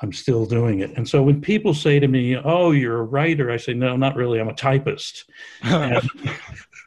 [0.00, 0.96] I'm still doing it.
[0.96, 4.16] And so when people say to me, "Oh, you're a writer," I say, "No, not
[4.16, 4.40] really.
[4.40, 5.24] I'm a typist."
[5.62, 6.08] and,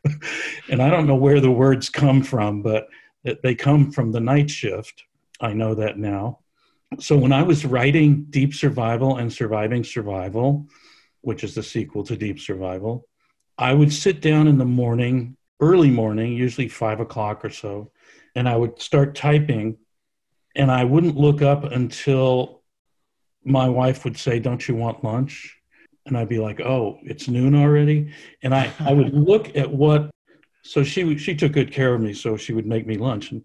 [0.69, 2.87] and I don't know where the words come from, but
[3.43, 5.03] they come from the night shift.
[5.39, 6.39] I know that now.
[6.99, 10.67] So when I was writing Deep Survival and Surviving Survival,
[11.21, 13.07] which is the sequel to Deep Survival,
[13.57, 17.91] I would sit down in the morning, early morning, usually five o'clock or so,
[18.35, 19.77] and I would start typing,
[20.55, 22.60] and I wouldn't look up until
[23.43, 25.57] my wife would say, Don't you want lunch?
[26.05, 28.13] And I'd be like, Oh, it's noon already.
[28.43, 30.11] And I, I would look at what,
[30.63, 32.13] so she, she took good care of me.
[32.13, 33.31] So she would make me lunch.
[33.31, 33.43] And,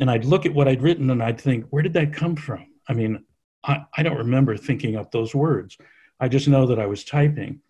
[0.00, 2.66] and I'd look at what I'd written and I'd think, Where did that come from?
[2.88, 3.24] I mean,
[3.64, 5.76] I, I don't remember thinking up those words.
[6.20, 7.60] I just know that I was typing.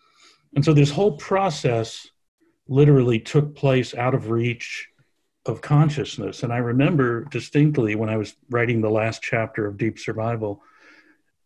[0.54, 2.06] And so this whole process
[2.68, 4.88] literally took place out of reach
[5.46, 6.42] of consciousness.
[6.42, 10.62] And I remember distinctly when I was writing the last chapter of Deep Survival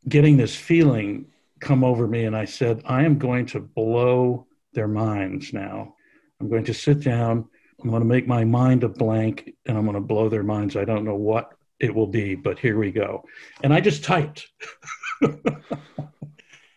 [0.09, 1.27] getting this feeling
[1.61, 5.95] come over me, and I said, I am going to blow their minds now.
[6.41, 7.49] I'm going to sit down.
[7.83, 10.77] I'm going to make my mind a blank and I'm going to blow their minds.
[10.77, 13.25] I don't know what it will be, but here we go.
[13.63, 14.49] And I just typed.
[15.23, 15.63] it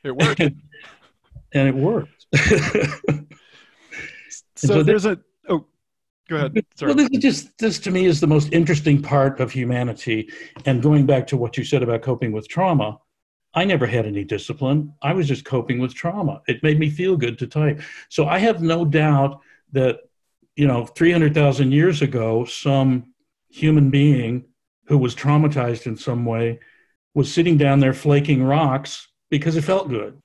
[0.05, 0.39] worked.
[0.39, 0.61] and,
[1.53, 2.25] and it worked.
[4.55, 5.19] so, so, there's a
[5.49, 5.65] oh
[6.29, 6.89] go ahead Sorry.
[6.89, 10.29] well this is just this to me is the most interesting part of humanity
[10.65, 12.97] and going back to what you said about coping with trauma
[13.53, 14.93] I never had any discipline.
[15.01, 16.41] I was just coping with trauma.
[16.47, 17.81] It made me feel good to type.
[18.09, 19.41] So I have no doubt
[19.73, 19.99] that,
[20.55, 23.13] you know, 300,000 years ago, some
[23.49, 24.45] human being
[24.85, 26.59] who was traumatized in some way
[27.13, 30.21] was sitting down there flaking rocks because it felt good.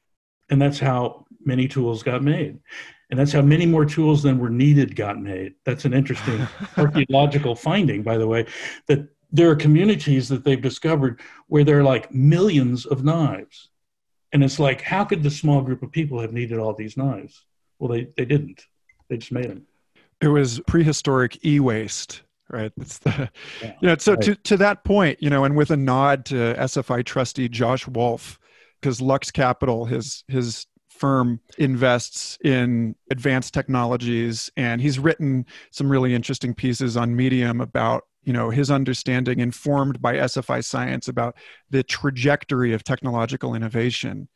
[0.49, 2.59] And that's how many tools got made.
[3.11, 5.55] And that's how many more tools than were needed got made.
[5.65, 6.47] That's an interesting
[6.77, 8.47] archaeological finding, by the way,
[8.87, 13.69] that there are communities that they've discovered where there are like millions of knives.
[14.33, 17.45] And it's like, how could this small group of people have needed all these knives?
[17.79, 18.65] Well, they, they didn't.
[19.09, 19.67] They just made them.
[20.23, 22.73] It was prehistoric e waste, right?
[22.81, 23.31] It's the,
[23.63, 24.23] yeah, you know, so right.
[24.23, 28.39] to, to that point, you know, and with a nod to SFI trustee Josh Wolfe,
[28.81, 36.15] because Lux Capital, his, his firm invests in advanced technologies and he's written some really
[36.15, 41.37] interesting pieces on medium about you know his understanding informed by sfi science about
[41.71, 44.29] the trajectory of technological innovation.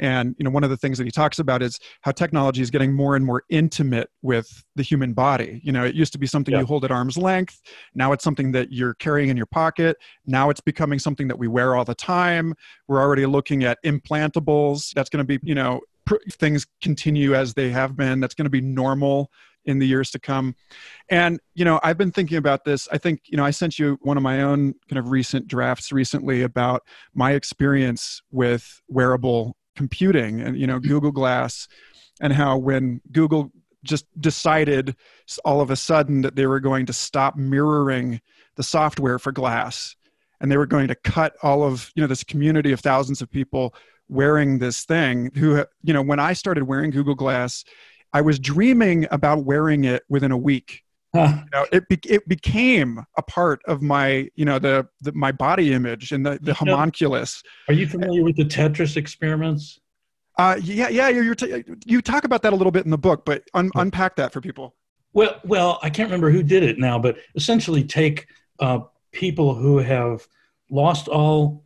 [0.00, 2.70] And you know one of the things that he talks about is how technology is
[2.70, 5.60] getting more and more intimate with the human body.
[5.64, 6.60] You know it used to be something yeah.
[6.60, 7.60] you hold at arm's length.
[7.94, 9.96] Now it's something that you're carrying in your pocket.
[10.26, 12.54] Now it's becoming something that we wear all the time.
[12.86, 14.92] We're already looking at implantables.
[14.92, 15.80] That's going to be you know
[16.32, 18.20] things continue as they have been.
[18.20, 19.30] That's going to be normal
[19.68, 20.56] in the years to come.
[21.10, 22.88] And, you know, I've been thinking about this.
[22.90, 25.92] I think, you know, I sent you one of my own kind of recent drafts
[25.92, 26.82] recently about
[27.14, 30.88] my experience with wearable computing and, you know, mm-hmm.
[30.88, 31.68] Google Glass
[32.20, 33.52] and how when Google
[33.84, 34.96] just decided
[35.44, 38.20] all of a sudden that they were going to stop mirroring
[38.56, 39.94] the software for glass
[40.40, 43.30] and they were going to cut all of you know this community of thousands of
[43.30, 43.72] people
[44.08, 47.64] wearing this thing who you know when i started wearing google glass
[48.12, 50.82] I was dreaming about wearing it within a week.
[51.14, 51.38] Huh.
[51.44, 55.32] You know, it be- it became a part of my you know the, the my
[55.32, 57.42] body image and the the homunculus.
[57.68, 59.80] Are you familiar with the Tetris experiments?
[60.36, 61.08] Uh, yeah, yeah.
[61.08, 63.70] You're, you're t- you talk about that a little bit in the book, but un-
[63.74, 64.76] unpack that for people.
[65.14, 68.26] Well, well, I can't remember who did it now, but essentially take
[68.60, 68.80] uh,
[69.10, 70.28] people who have
[70.70, 71.64] lost all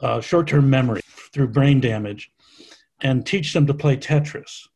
[0.00, 1.02] uh, short-term memory
[1.32, 2.30] through brain damage,
[3.00, 4.68] and teach them to play Tetris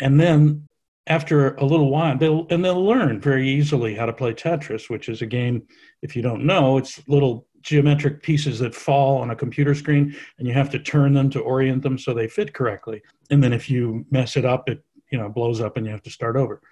[0.00, 0.66] and then
[1.08, 5.08] after a little while they'll and they'll learn very easily how to play tetris which
[5.08, 5.62] is a game
[6.02, 10.46] if you don't know it's little geometric pieces that fall on a computer screen and
[10.46, 13.02] you have to turn them to orient them so they fit correctly.
[13.28, 16.02] And then if you mess it up it you know blows up and you have
[16.04, 16.62] to start over.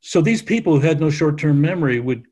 [0.00, 2.26] So these people who had no short-term memory would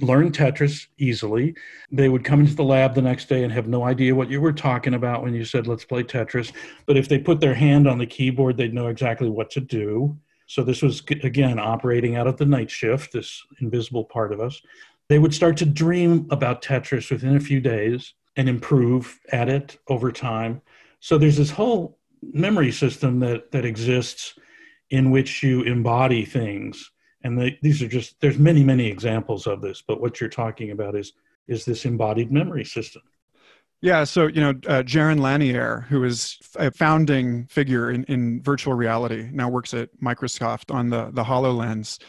[0.00, 1.54] learn tetris easily.
[1.90, 4.40] They would come into the lab the next day and have no idea what you
[4.40, 6.52] were talking about when you said let's play tetris.
[6.86, 10.16] But if they put their hand on the keyboard they'd know exactly what to do.
[10.46, 14.60] So this was again operating out of the night shift this invisible part of us.
[15.08, 19.78] They would start to dream about tetris within a few days and improve at it
[19.88, 20.62] over time.
[21.00, 21.98] So there's this whole
[22.32, 24.34] memory system that that exists
[24.90, 26.90] in which you embody things
[27.24, 30.70] and they, these are just there's many many examples of this but what you're talking
[30.70, 31.12] about is
[31.46, 33.02] is this embodied memory system.
[33.80, 38.74] Yeah so you know uh, jaron lanier who is a founding figure in, in virtual
[38.74, 42.00] reality now works at microsoft on the the hololens.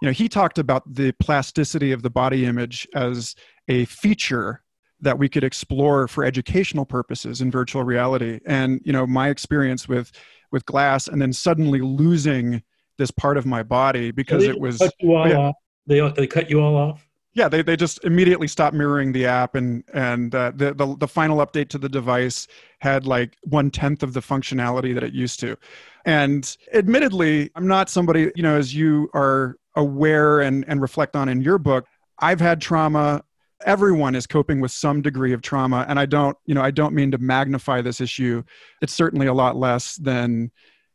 [0.00, 3.34] You know he talked about the plasticity of the body image as
[3.68, 4.62] a feature
[5.00, 8.40] that we could explore for educational purposes in virtual reality.
[8.46, 10.12] And you know my experience with
[10.50, 12.62] with glass and then suddenly losing
[13.02, 15.36] this part of my body because it was cut you all yeah.
[15.36, 15.54] off.
[15.88, 17.04] They they cut you all off.
[17.34, 21.08] Yeah, they, they just immediately stopped mirroring the app, and and uh, the, the the
[21.08, 22.46] final update to the device
[22.78, 25.56] had like one tenth of the functionality that it used to.
[26.04, 31.28] And admittedly, I'm not somebody you know as you are aware and and reflect on
[31.28, 31.86] in your book.
[32.20, 33.24] I've had trauma
[33.64, 36.94] everyone is coping with some degree of trauma and i don't you know i don't
[36.94, 38.42] mean to magnify this issue
[38.80, 40.50] it's certainly a lot less than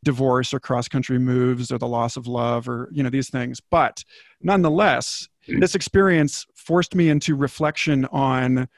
[0.08, 3.60] divorce or cross country moves or the loss of love or you know these things
[3.60, 4.06] but
[4.42, 5.60] nonetheless hmm.
[5.60, 8.70] this experience forced me into reflection on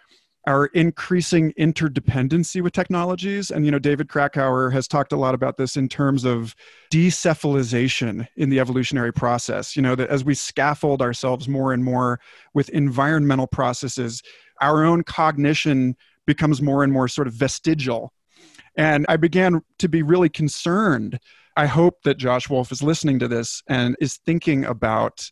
[0.47, 5.55] our increasing interdependency with technologies and you know david krakauer has talked a lot about
[5.57, 6.55] this in terms of
[6.91, 12.19] decephalization in the evolutionary process you know that as we scaffold ourselves more and more
[12.55, 14.23] with environmental processes
[14.61, 18.13] our own cognition becomes more and more sort of vestigial
[18.76, 21.20] and I began to be really concerned.
[21.55, 25.30] I hope that Josh Wolfe is listening to this and is thinking about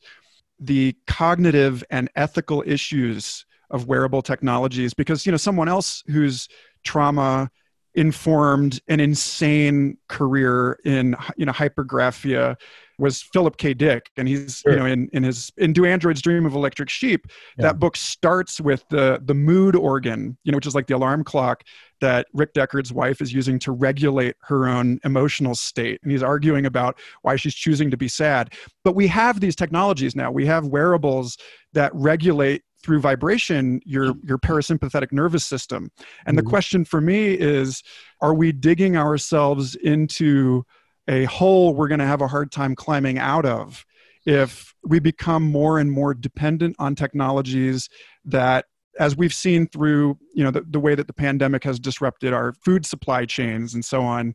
[0.59, 6.47] the cognitive and ethical issues of wearable technologies because you know someone else who's
[6.83, 7.49] trauma
[7.95, 12.55] informed an insane career in you know hypergraphia
[12.97, 13.73] was Philip K.
[13.73, 14.73] Dick, and he's sure.
[14.73, 17.27] you know in in his in Do Androids Dream of Electric Sheep.
[17.57, 17.63] Yeah.
[17.63, 21.23] That book starts with the the mood organ, you know, which is like the alarm
[21.23, 21.63] clock
[22.01, 26.65] that Rick Deckard's wife is using to regulate her own emotional state, and he's arguing
[26.65, 28.53] about why she's choosing to be sad.
[28.83, 30.31] But we have these technologies now.
[30.31, 31.37] We have wearables
[31.73, 35.91] that regulate through vibration your your parasympathetic nervous system
[36.25, 36.45] and mm-hmm.
[36.45, 37.81] the question for me is
[38.21, 40.63] are we digging ourselves into
[41.07, 43.85] a hole we're going to have a hard time climbing out of
[44.25, 47.89] if we become more and more dependent on technologies
[48.25, 48.65] that
[48.99, 52.53] as we've seen through you know the, the way that the pandemic has disrupted our
[52.53, 54.33] food supply chains and so on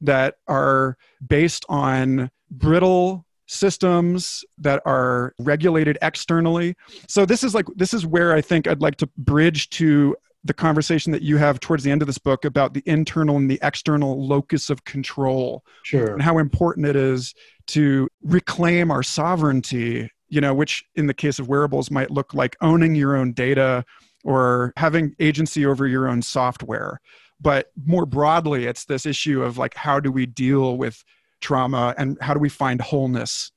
[0.00, 0.96] that are
[1.26, 6.74] based on brittle systems that are regulated externally.
[7.06, 10.54] So this is like this is where i think i'd like to bridge to the
[10.54, 13.60] conversation that you have towards the end of this book about the internal and the
[13.62, 15.64] external locus of control.
[15.84, 16.12] Sure.
[16.12, 17.34] And how important it is
[17.68, 22.56] to reclaim our sovereignty, you know, which in the case of wearables might look like
[22.60, 23.84] owning your own data
[24.24, 27.00] or having agency over your own software.
[27.40, 31.04] But more broadly, it's this issue of like, how do we deal with
[31.40, 33.52] trauma and how do we find wholeness?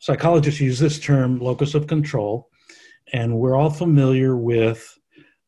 [0.00, 2.48] Psychologists use this term locus of control,
[3.12, 4.98] and we're all familiar with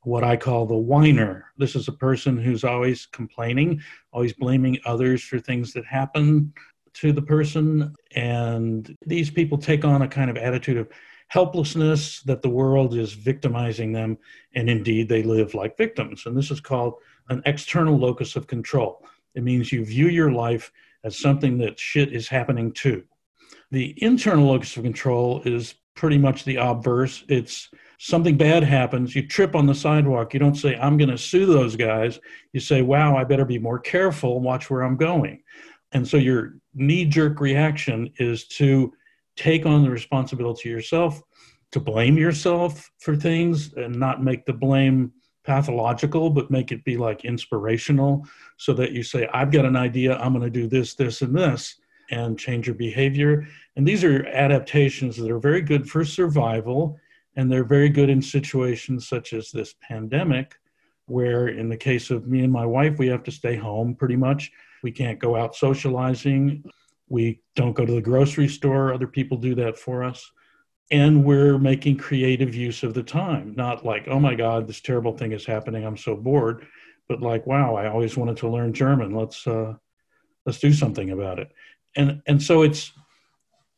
[0.06, 1.46] what I call the whiner.
[1.58, 3.82] This is a person who's always complaining,
[4.12, 6.52] always blaming others for things that happen
[6.94, 7.92] to the person.
[8.14, 10.88] And these people take on a kind of attitude of
[11.26, 14.16] helplessness that the world is victimizing them.
[14.54, 16.22] And indeed, they live like victims.
[16.24, 16.94] And this is called
[17.28, 19.04] an external locus of control.
[19.34, 20.70] It means you view your life
[21.02, 23.02] as something that shit is happening to.
[23.72, 27.24] The internal locus of control is pretty much the obverse.
[27.28, 31.18] It's something bad happens, you trip on the sidewalk, you don't say, I'm going to
[31.18, 32.18] sue those guys.
[32.52, 35.42] You say, wow, I better be more careful and watch where I'm going.
[35.92, 38.92] And so your knee jerk reaction is to
[39.36, 41.22] take on the responsibility yourself,
[41.72, 45.12] to blame yourself for things and not make the blame
[45.44, 48.26] pathological, but make it be like inspirational
[48.56, 51.36] so that you say, I've got an idea, I'm going to do this, this, and
[51.36, 51.76] this,
[52.10, 53.46] and change your behavior.
[53.76, 56.98] And these are adaptations that are very good for survival
[57.36, 60.56] and they're very good in situations such as this pandemic,
[61.06, 64.16] where in the case of me and my wife, we have to stay home pretty
[64.16, 64.50] much.
[64.82, 66.64] We can't go out socializing.
[67.08, 68.92] We don't go to the grocery store.
[68.92, 70.30] Other people do that for us.
[70.90, 75.16] And we're making creative use of the time, not like, oh my God, this terrible
[75.16, 75.84] thing is happening.
[75.84, 76.66] I'm so bored.
[77.08, 79.14] But like, wow, I always wanted to learn German.
[79.14, 79.74] Let's uh,
[80.44, 81.52] let's do something about it.
[81.96, 82.92] And and so it's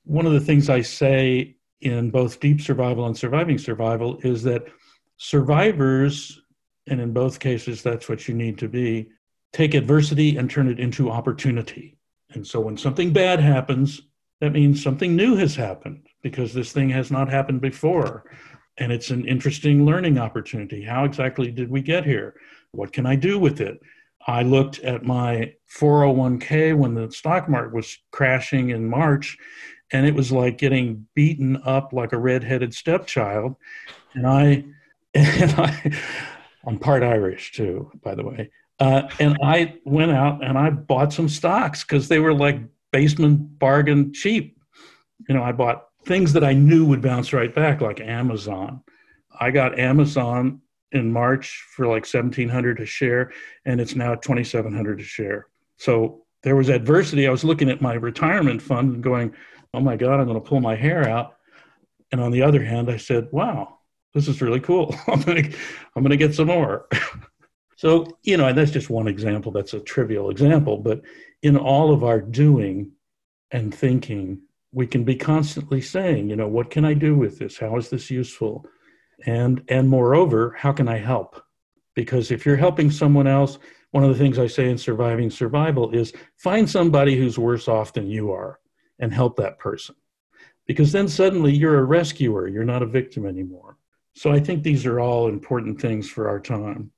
[0.05, 4.67] one of the things I say in both deep survival and surviving survival is that
[5.17, 6.41] survivors,
[6.87, 9.09] and in both cases, that's what you need to be,
[9.53, 11.97] take adversity and turn it into opportunity.
[12.31, 14.01] And so when something bad happens,
[14.41, 18.31] that means something new has happened because this thing has not happened before.
[18.77, 20.83] And it's an interesting learning opportunity.
[20.83, 22.35] How exactly did we get here?
[22.73, 23.81] What can I do with it?
[24.27, 29.37] I looked at my 401k when the stock market was crashing in March,
[29.93, 33.57] and it was like getting beaten up like a redheaded stepchild.
[34.15, 34.65] And I,
[35.15, 35.93] and I,
[36.67, 38.51] I'm part Irish too, by the way.
[38.79, 42.61] Uh, and I went out and I bought some stocks because they were like
[42.93, 44.61] basement bargain cheap.
[45.29, 48.83] You know, I bought things that I knew would bounce right back, like Amazon.
[49.41, 50.61] I got Amazon
[50.93, 53.33] in March for like 1700 a share,
[53.65, 55.49] and it's now 2700 a share.
[55.77, 57.27] So there was adversity.
[57.27, 59.35] I was looking at my retirement fund and going,
[59.75, 61.37] oh my God, I'm going to pull my hair out.
[62.11, 63.79] And on the other hand, I said, wow,
[64.15, 64.95] this is really cool.
[65.07, 65.59] I'm going to,
[65.95, 66.89] I'm to get some more.
[67.77, 69.53] so, you know, and that's just one example.
[69.53, 70.79] That's a trivial example.
[70.79, 71.03] But
[71.43, 72.93] in all of our doing
[73.51, 74.41] and thinking,
[74.73, 77.59] we can be constantly saying, you know, what can I do with this?
[77.59, 78.67] How is this useful?
[79.27, 81.43] And, and moreover, how can I help?
[81.95, 83.59] Because if you're helping someone else,
[83.91, 87.95] one of the things I say in surviving survival is find somebody who's worse off
[87.95, 88.58] than you are
[88.99, 89.95] and help that person.
[90.67, 93.79] Because then suddenly you're a rescuer, you're not a victim anymore.
[94.15, 96.91] So I think these are all important things for our time.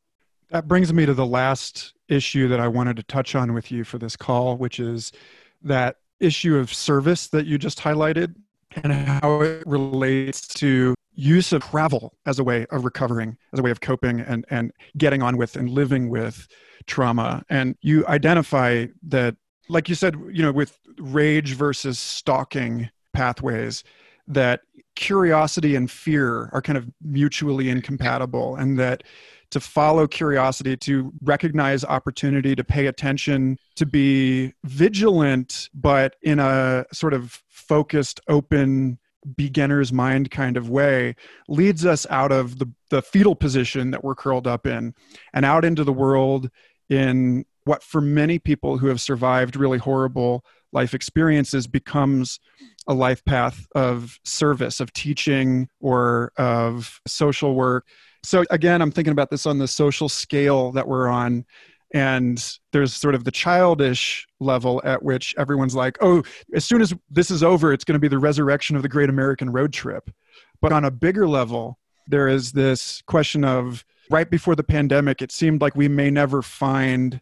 [0.51, 3.85] That brings me to the last issue that I wanted to touch on with you
[3.85, 5.13] for this call, which is
[5.63, 8.35] that issue of service that you just highlighted
[8.83, 13.63] and how it relates to use of travel as a way of recovering, as a
[13.63, 16.49] way of coping and, and getting on with and living with
[16.87, 17.45] trauma.
[17.51, 19.37] And you identify that
[19.71, 23.85] like you said, you know, with rage versus stalking pathways,
[24.27, 24.61] that
[24.97, 29.03] curiosity and fear are kind of mutually incompatible, and that
[29.51, 36.85] to follow curiosity, to recognize opportunity, to pay attention, to be vigilant, but in a
[36.93, 38.99] sort of focused, open,
[39.37, 41.14] beginner's mind kind of way
[41.49, 44.95] leads us out of the, the fetal position that we're curled up in
[45.35, 46.49] and out into the world
[46.89, 52.41] in what for many people who have survived really horrible life experiences becomes
[52.89, 57.87] a life path of service, of teaching, or of social work.
[58.25, 61.45] So, again, I'm thinking about this on the social scale that we're on.
[61.95, 66.93] And there's sort of the childish level at which everyone's like, oh, as soon as
[67.09, 70.11] this is over, it's going to be the resurrection of the great American road trip.
[70.61, 75.31] But on a bigger level, there is this question of right before the pandemic, it
[75.31, 77.21] seemed like we may never find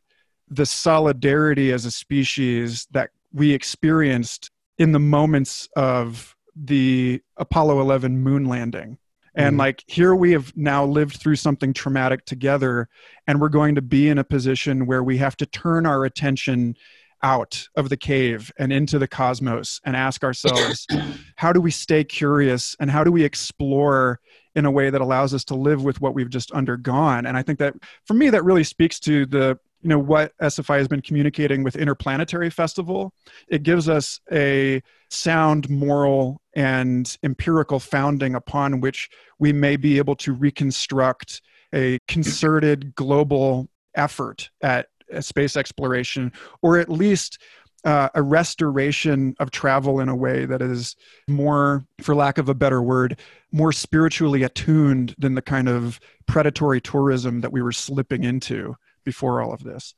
[0.51, 8.19] the solidarity as a species that we experienced in the moments of the Apollo 11
[8.19, 8.99] moon landing.
[9.35, 9.59] And mm.
[9.61, 12.89] like here we have now lived through something traumatic together,
[13.27, 16.77] and we're going to be in a position where we have to turn our attention
[17.23, 20.87] out of the cave and into the cosmos and ask ourselves
[21.37, 24.21] how do we stay curious and how do we explore
[24.55, 27.43] in a way that allows us to live with what we've just undergone and i
[27.43, 27.75] think that
[28.05, 31.77] for me that really speaks to the you know what SFI has been communicating with
[31.77, 33.13] Interplanetary Festival.
[33.49, 39.09] It gives us a sound moral and empirical founding upon which
[39.39, 44.89] we may be able to reconstruct a concerted global effort at
[45.21, 47.39] space exploration, or at least
[47.85, 50.97] uh, a restoration of travel in a way that is
[51.29, 53.19] more, for lack of a better word,
[53.53, 58.75] more spiritually attuned than the kind of predatory tourism that we were slipping into
[59.09, 59.95] before all of this?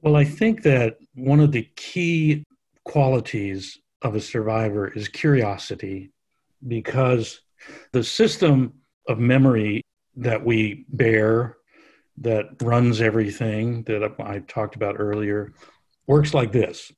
[0.00, 2.44] Well, I think that one of the key
[2.84, 6.12] qualities of a survivor is curiosity
[6.68, 7.40] because
[7.90, 8.74] the system
[9.08, 9.82] of memory
[10.16, 11.56] that we bear
[12.18, 15.52] that runs everything that I talked about earlier
[16.06, 16.92] works like this.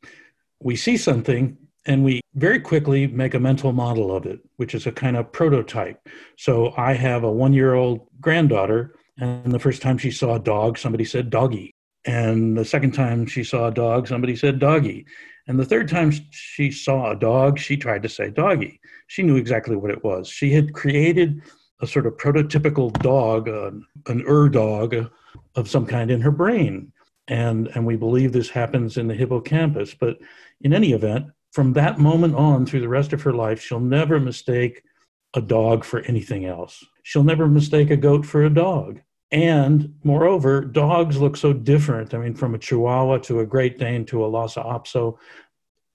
[0.60, 4.86] We see something and we very quickly make a mental model of it, which is
[4.86, 6.06] a kind of prototype.
[6.36, 10.40] So I have a one year old granddaughter, and the first time she saw a
[10.40, 11.72] dog, somebody said doggy.
[12.04, 15.06] And the second time she saw a dog, somebody said doggy.
[15.48, 18.80] And the third time she saw a dog, she tried to say doggy.
[19.06, 20.28] She knew exactly what it was.
[20.28, 21.40] She had created
[21.80, 23.70] a sort of prototypical dog, uh,
[24.06, 24.94] an ur dog
[25.54, 26.92] of some kind in her brain.
[27.28, 29.94] And, and we believe this happens in the hippocampus.
[29.94, 30.18] But
[30.60, 34.20] in any event, from that moment on through the rest of her life, she'll never
[34.20, 34.82] mistake
[35.34, 36.84] a dog for anything else.
[37.02, 39.00] She'll never mistake a goat for a dog.
[39.32, 42.14] And moreover, dogs look so different.
[42.14, 45.16] I mean, from a Chihuahua to a Great Dane to a Lhasa Apso,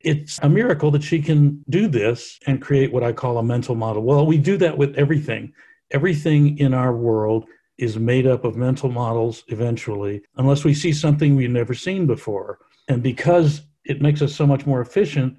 [0.02, 3.76] it's a miracle that she can do this and create what I call a mental
[3.76, 4.04] model.
[4.04, 5.54] Well, we do that with everything
[5.92, 7.46] everything in our world
[7.78, 12.60] is made up of mental models eventually, unless we see something we've never seen before.
[12.88, 15.38] And because it makes us so much more efficient,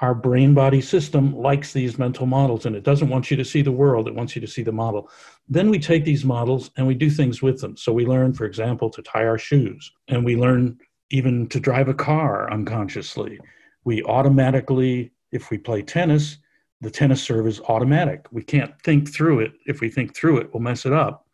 [0.00, 3.62] our brain body system likes these mental models and it doesn't want you to see
[3.62, 5.10] the world, it wants you to see the model.
[5.48, 7.76] Then we take these models and we do things with them.
[7.76, 10.78] So we learn, for example, to tie our shoes, and we learn
[11.10, 13.38] even to drive a car unconsciously.
[13.84, 16.38] We automatically, if we play tennis,
[16.80, 18.26] the tennis serve is automatic.
[18.30, 19.52] We can't think through it.
[19.66, 21.26] If we think through it, we'll mess it up.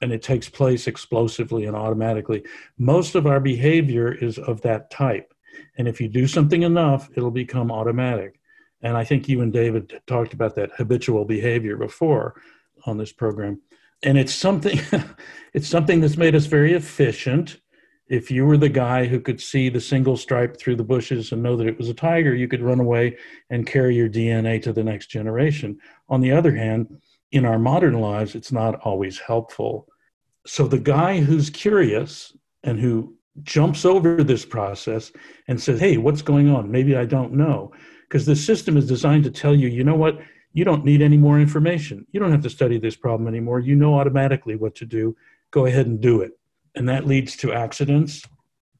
[0.00, 2.42] And it takes place explosively and automatically.
[2.78, 5.33] Most of our behavior is of that type.
[5.76, 8.40] And if you do something enough, it'll become automatic.
[8.82, 12.40] And I think you and David talked about that habitual behavior before
[12.86, 13.60] on this program.
[14.02, 14.78] And it's something
[15.54, 17.60] it's something that's made us very efficient
[18.08, 21.42] if you were the guy who could see the single stripe through the bushes and
[21.42, 23.16] know that it was a tiger, you could run away
[23.50, 25.78] and carry your DNA to the next generation.
[26.08, 27.00] On the other hand,
[27.32, 29.88] in our modern lives, it's not always helpful.
[30.46, 35.12] So the guy who's curious and who jumps over this process
[35.48, 36.70] and says, Hey, what's going on?
[36.70, 37.72] Maybe I don't know.
[38.08, 40.18] Because the system is designed to tell you, you know what?
[40.52, 42.06] You don't need any more information.
[42.12, 43.58] You don't have to study this problem anymore.
[43.58, 45.16] You know automatically what to do.
[45.50, 46.32] Go ahead and do it
[46.74, 48.22] and that leads to accidents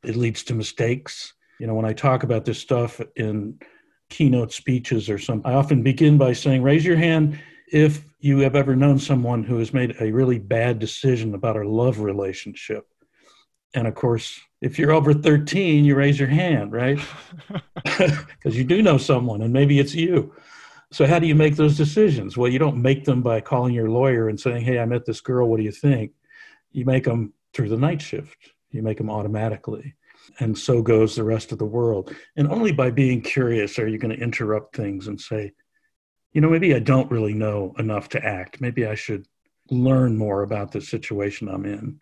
[0.05, 3.59] it leads to mistakes you know when i talk about this stuff in
[4.11, 7.39] keynote speeches or something i often begin by saying raise your hand
[7.69, 11.69] if you have ever known someone who has made a really bad decision about a
[11.69, 12.87] love relationship
[13.75, 16.99] and of course if you're over 13 you raise your hand right
[17.85, 20.33] because you do know someone and maybe it's you
[20.91, 23.91] so how do you make those decisions well you don't make them by calling your
[23.91, 26.13] lawyer and saying hey i met this girl what do you think
[26.75, 28.37] you make them through the night shift.
[28.71, 29.95] You make them automatically.
[30.41, 32.15] And so goes the rest of the world.
[32.37, 35.53] And only by being curious are you going to interrupt things and say,
[36.33, 38.61] you know, maybe I don't really know enough to act.
[38.61, 39.27] Maybe I should
[39.71, 42.01] learn more about the situation I'm in.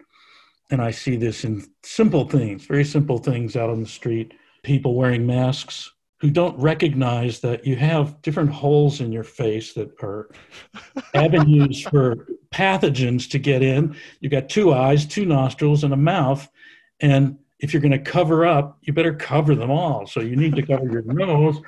[0.72, 4.32] And I see this in simple things, very simple things out on the street.
[4.62, 9.90] People wearing masks who don't recognize that you have different holes in your face that
[10.02, 10.30] are
[11.14, 13.94] avenues for pathogens to get in.
[14.20, 16.48] You've got two eyes, two nostrils, and a mouth.
[17.00, 20.06] And if you're going to cover up, you better cover them all.
[20.06, 21.60] So you need to cover your nose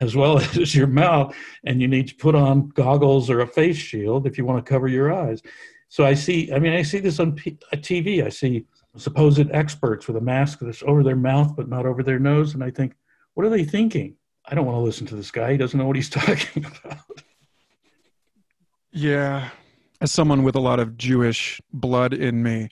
[0.00, 1.34] as well as your mouth,
[1.64, 4.70] and you need to put on goggles or a face shield if you want to
[4.70, 5.42] cover your eyes.
[5.96, 8.22] So I see, I mean, I see this on uh, TV.
[8.22, 8.66] I see
[8.98, 12.52] supposed experts with a mask that's over their mouth but not over their nose.
[12.52, 12.92] And I think,
[13.32, 14.14] what are they thinking?
[14.44, 15.52] I don't want to listen to this guy.
[15.52, 16.98] He doesn't know what he's talking about.
[18.92, 19.48] Yeah.
[20.02, 22.68] As someone with a lot of Jewish blood in me,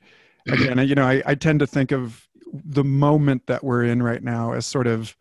[0.47, 4.23] again, you know, I, I tend to think of the moment that we're in right
[4.23, 5.17] now as sort of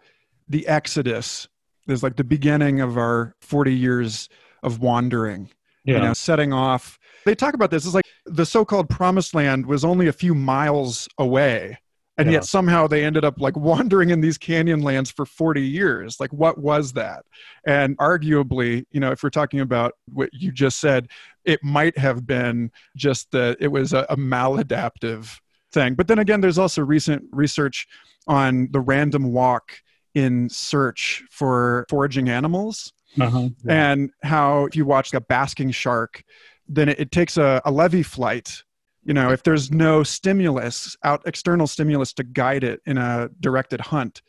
[0.49, 1.47] the exodus.
[1.87, 4.27] There's like the beginning of our 40 years
[4.61, 5.51] of wandering
[5.85, 5.95] yeah.
[5.95, 6.99] you know, setting off.
[7.25, 7.85] They talk about this.
[7.85, 11.77] It's like the so-called promised land was only a few miles away
[12.17, 12.33] and yeah.
[12.33, 16.31] yet somehow they ended up like wandering in these canyon lands for 40 years like
[16.31, 17.25] what was that
[17.65, 21.07] and arguably you know if we're talking about what you just said
[21.45, 25.39] it might have been just that it was a, a maladaptive
[25.71, 27.87] thing but then again there's also recent research
[28.27, 29.81] on the random walk
[30.15, 33.91] in search for foraging animals uh-huh, yeah.
[33.91, 36.23] and how if you watch a basking shark
[36.67, 38.63] then it, it takes a, a Lévy flight
[39.03, 43.81] you know if there's no stimulus out external stimulus to guide it in a directed
[43.81, 44.21] hunt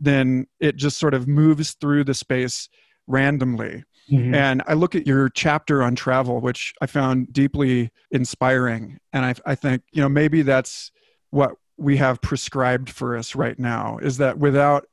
[0.00, 2.68] then it just sort of moves through the space
[3.06, 4.34] randomly mm-hmm.
[4.34, 9.34] and i look at your chapter on travel which i found deeply inspiring and I,
[9.44, 10.90] I think you know maybe that's
[11.30, 14.86] what we have prescribed for us right now is that without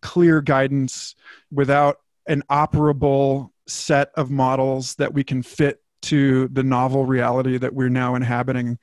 [0.00, 1.14] clear guidance
[1.50, 1.98] without
[2.28, 7.88] an operable set of models that we can fit to the novel reality that we're
[7.88, 8.78] now inhabiting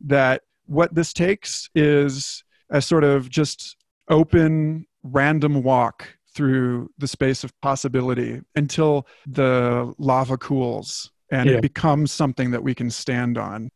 [0.00, 3.76] that what this takes is a sort of just
[4.10, 11.56] open random walk through the space of possibility until the lava cools and yeah.
[11.56, 13.70] it becomes something that we can stand on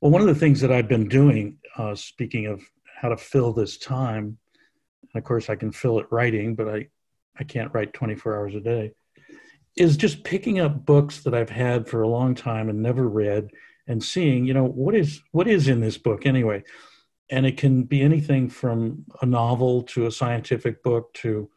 [0.00, 2.62] well one of the things that i've been doing uh, speaking of
[3.00, 4.38] how to fill this time
[5.14, 6.86] of course i can fill it writing but i
[7.38, 8.92] i can't write 24 hours a day
[9.76, 13.48] is just picking up books that I've had for a long time and never read
[13.86, 16.62] and seeing, you know, what is what is in this book anyway.
[17.30, 21.48] And it can be anything from a novel to a scientific book to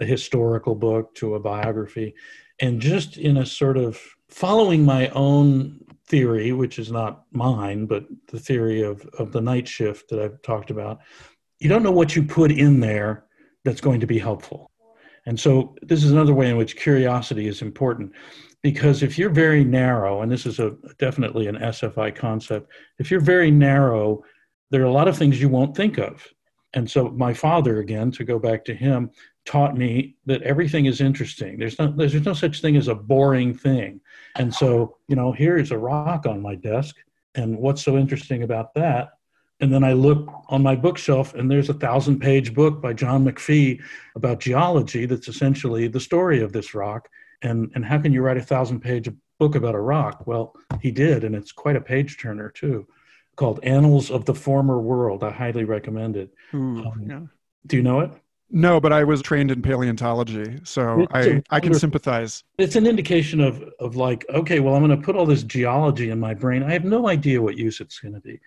[0.00, 2.14] a historical book to a biography.
[2.60, 8.04] And just in a sort of following my own theory, which is not mine, but
[8.28, 10.98] the theory of, of the night shift that I've talked about,
[11.60, 13.24] you don't know what you put in there
[13.64, 14.71] that's going to be helpful.
[15.26, 18.12] And so this is another way in which curiosity is important
[18.62, 23.20] because if you're very narrow, and this is a definitely an SFI concept, if you're
[23.20, 24.22] very narrow,
[24.70, 26.26] there are a lot of things you won't think of.
[26.74, 29.10] And so my father, again, to go back to him,
[29.44, 31.58] taught me that everything is interesting.
[31.58, 34.00] There's no there's no such thing as a boring thing.
[34.36, 36.96] And so, you know, here is a rock on my desk.
[37.34, 39.10] And what's so interesting about that?
[39.62, 43.24] And then I look on my bookshelf, and there's a thousand page book by John
[43.24, 43.80] McPhee
[44.16, 47.08] about geology that's essentially the story of this rock.
[47.42, 49.08] And, and how can you write a thousand page
[49.38, 50.26] book about a rock?
[50.26, 52.88] Well, he did, and it's quite a page turner, too,
[53.36, 55.22] called Annals of the Former World.
[55.22, 56.34] I highly recommend it.
[56.52, 57.20] Ooh, um, yeah.
[57.64, 58.10] Do you know it?
[58.54, 62.44] No, but I was trained in paleontology, so I, I can sympathize.
[62.58, 66.10] It's an indication of, of like, okay, well, I'm going to put all this geology
[66.10, 66.62] in my brain.
[66.62, 68.38] I have no idea what use it's going to be.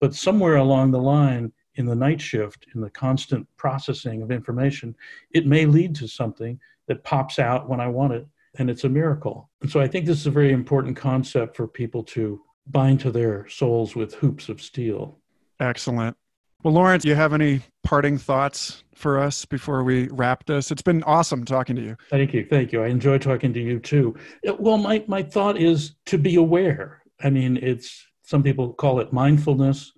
[0.00, 4.94] But somewhere along the line, in the night shift, in the constant processing of information,
[5.30, 8.26] it may lead to something that pops out when I want it,
[8.58, 9.48] and it's a miracle.
[9.62, 13.10] And so I think this is a very important concept for people to bind to
[13.10, 15.18] their souls with hoops of steel.
[15.58, 16.16] Excellent.
[16.64, 20.70] Well, Laurence, do you have any parting thoughts for us before we wrap this?
[20.70, 21.94] It's been awesome talking to you.
[22.08, 22.46] Thank you.
[22.48, 22.82] Thank you.
[22.82, 24.16] I enjoy talking to you too.
[24.58, 27.02] Well, my, my thought is to be aware.
[27.22, 29.92] I mean, it's some people call it mindfulness,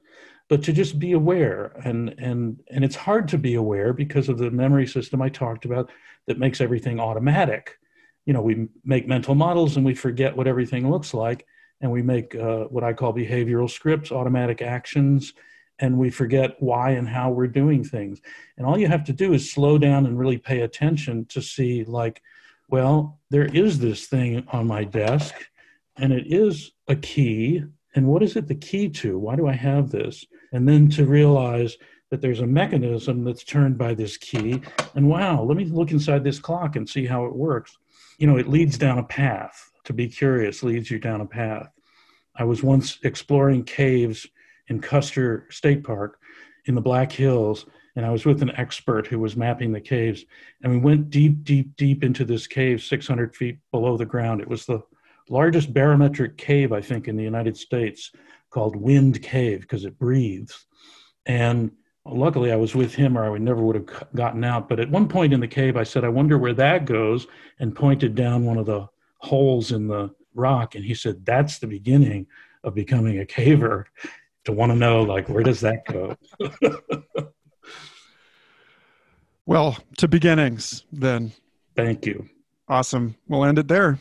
[0.48, 1.80] but to just be aware.
[1.84, 5.66] And, and, and it's hard to be aware because of the memory system I talked
[5.66, 5.92] about
[6.26, 7.78] that makes everything automatic.
[8.24, 11.46] You know, we make mental models and we forget what everything looks like.
[11.80, 15.32] And we make uh, what I call behavioral scripts, automatic actions
[15.78, 18.20] and we forget why and how we're doing things.
[18.56, 21.84] And all you have to do is slow down and really pay attention to see,
[21.84, 22.22] like,
[22.68, 25.34] well, there is this thing on my desk,
[25.96, 27.62] and it is a key.
[27.94, 29.18] And what is it the key to?
[29.18, 30.24] Why do I have this?
[30.52, 31.76] And then to realize
[32.10, 34.60] that there's a mechanism that's turned by this key.
[34.94, 37.76] And wow, let me look inside this clock and see how it works.
[38.18, 39.70] You know, it leads down a path.
[39.84, 41.68] To be curious leads you down a path.
[42.34, 44.26] I was once exploring caves
[44.68, 46.18] in Custer State Park
[46.66, 47.66] in the Black Hills.
[47.94, 50.24] And I was with an expert who was mapping the caves.
[50.62, 54.40] And we went deep, deep, deep into this cave, 600 feet below the ground.
[54.40, 54.82] It was the
[55.28, 58.12] largest barometric cave, I think, in the United States
[58.50, 60.66] called Wind Cave because it breathes.
[61.24, 61.72] And
[62.04, 64.68] luckily I was with him or I would never would have gotten out.
[64.68, 67.26] But at one point in the cave, I said, I wonder where that goes,
[67.58, 68.88] and pointed down one of the
[69.18, 70.74] holes in the rock.
[70.74, 72.26] And he said, That's the beginning
[72.62, 73.84] of becoming a caver
[74.47, 76.16] to want to know like where does that go?
[79.49, 81.32] Well to beginnings then.
[81.76, 82.28] Thank you.
[82.68, 83.14] Awesome.
[83.28, 84.01] We'll end it there.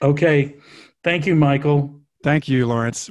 [0.00, 0.54] Okay.
[1.02, 2.00] Thank you michael.
[2.22, 3.10] Thank you laurence.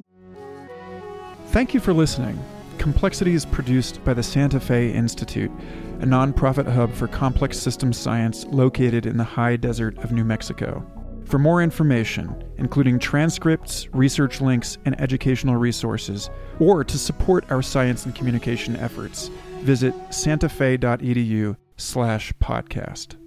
[1.48, 2.42] Thank you for listening.
[2.78, 5.52] Complexity is produced by the santa fe institute
[6.00, 10.86] a nonprofit hub for complex systems science located in the high desert of new mexico
[11.26, 18.06] For more information, including transcripts, research links, and educational resources, or to support our science
[18.06, 19.30] and communication efforts,
[19.62, 23.23] visit santafe.edu slash podcast.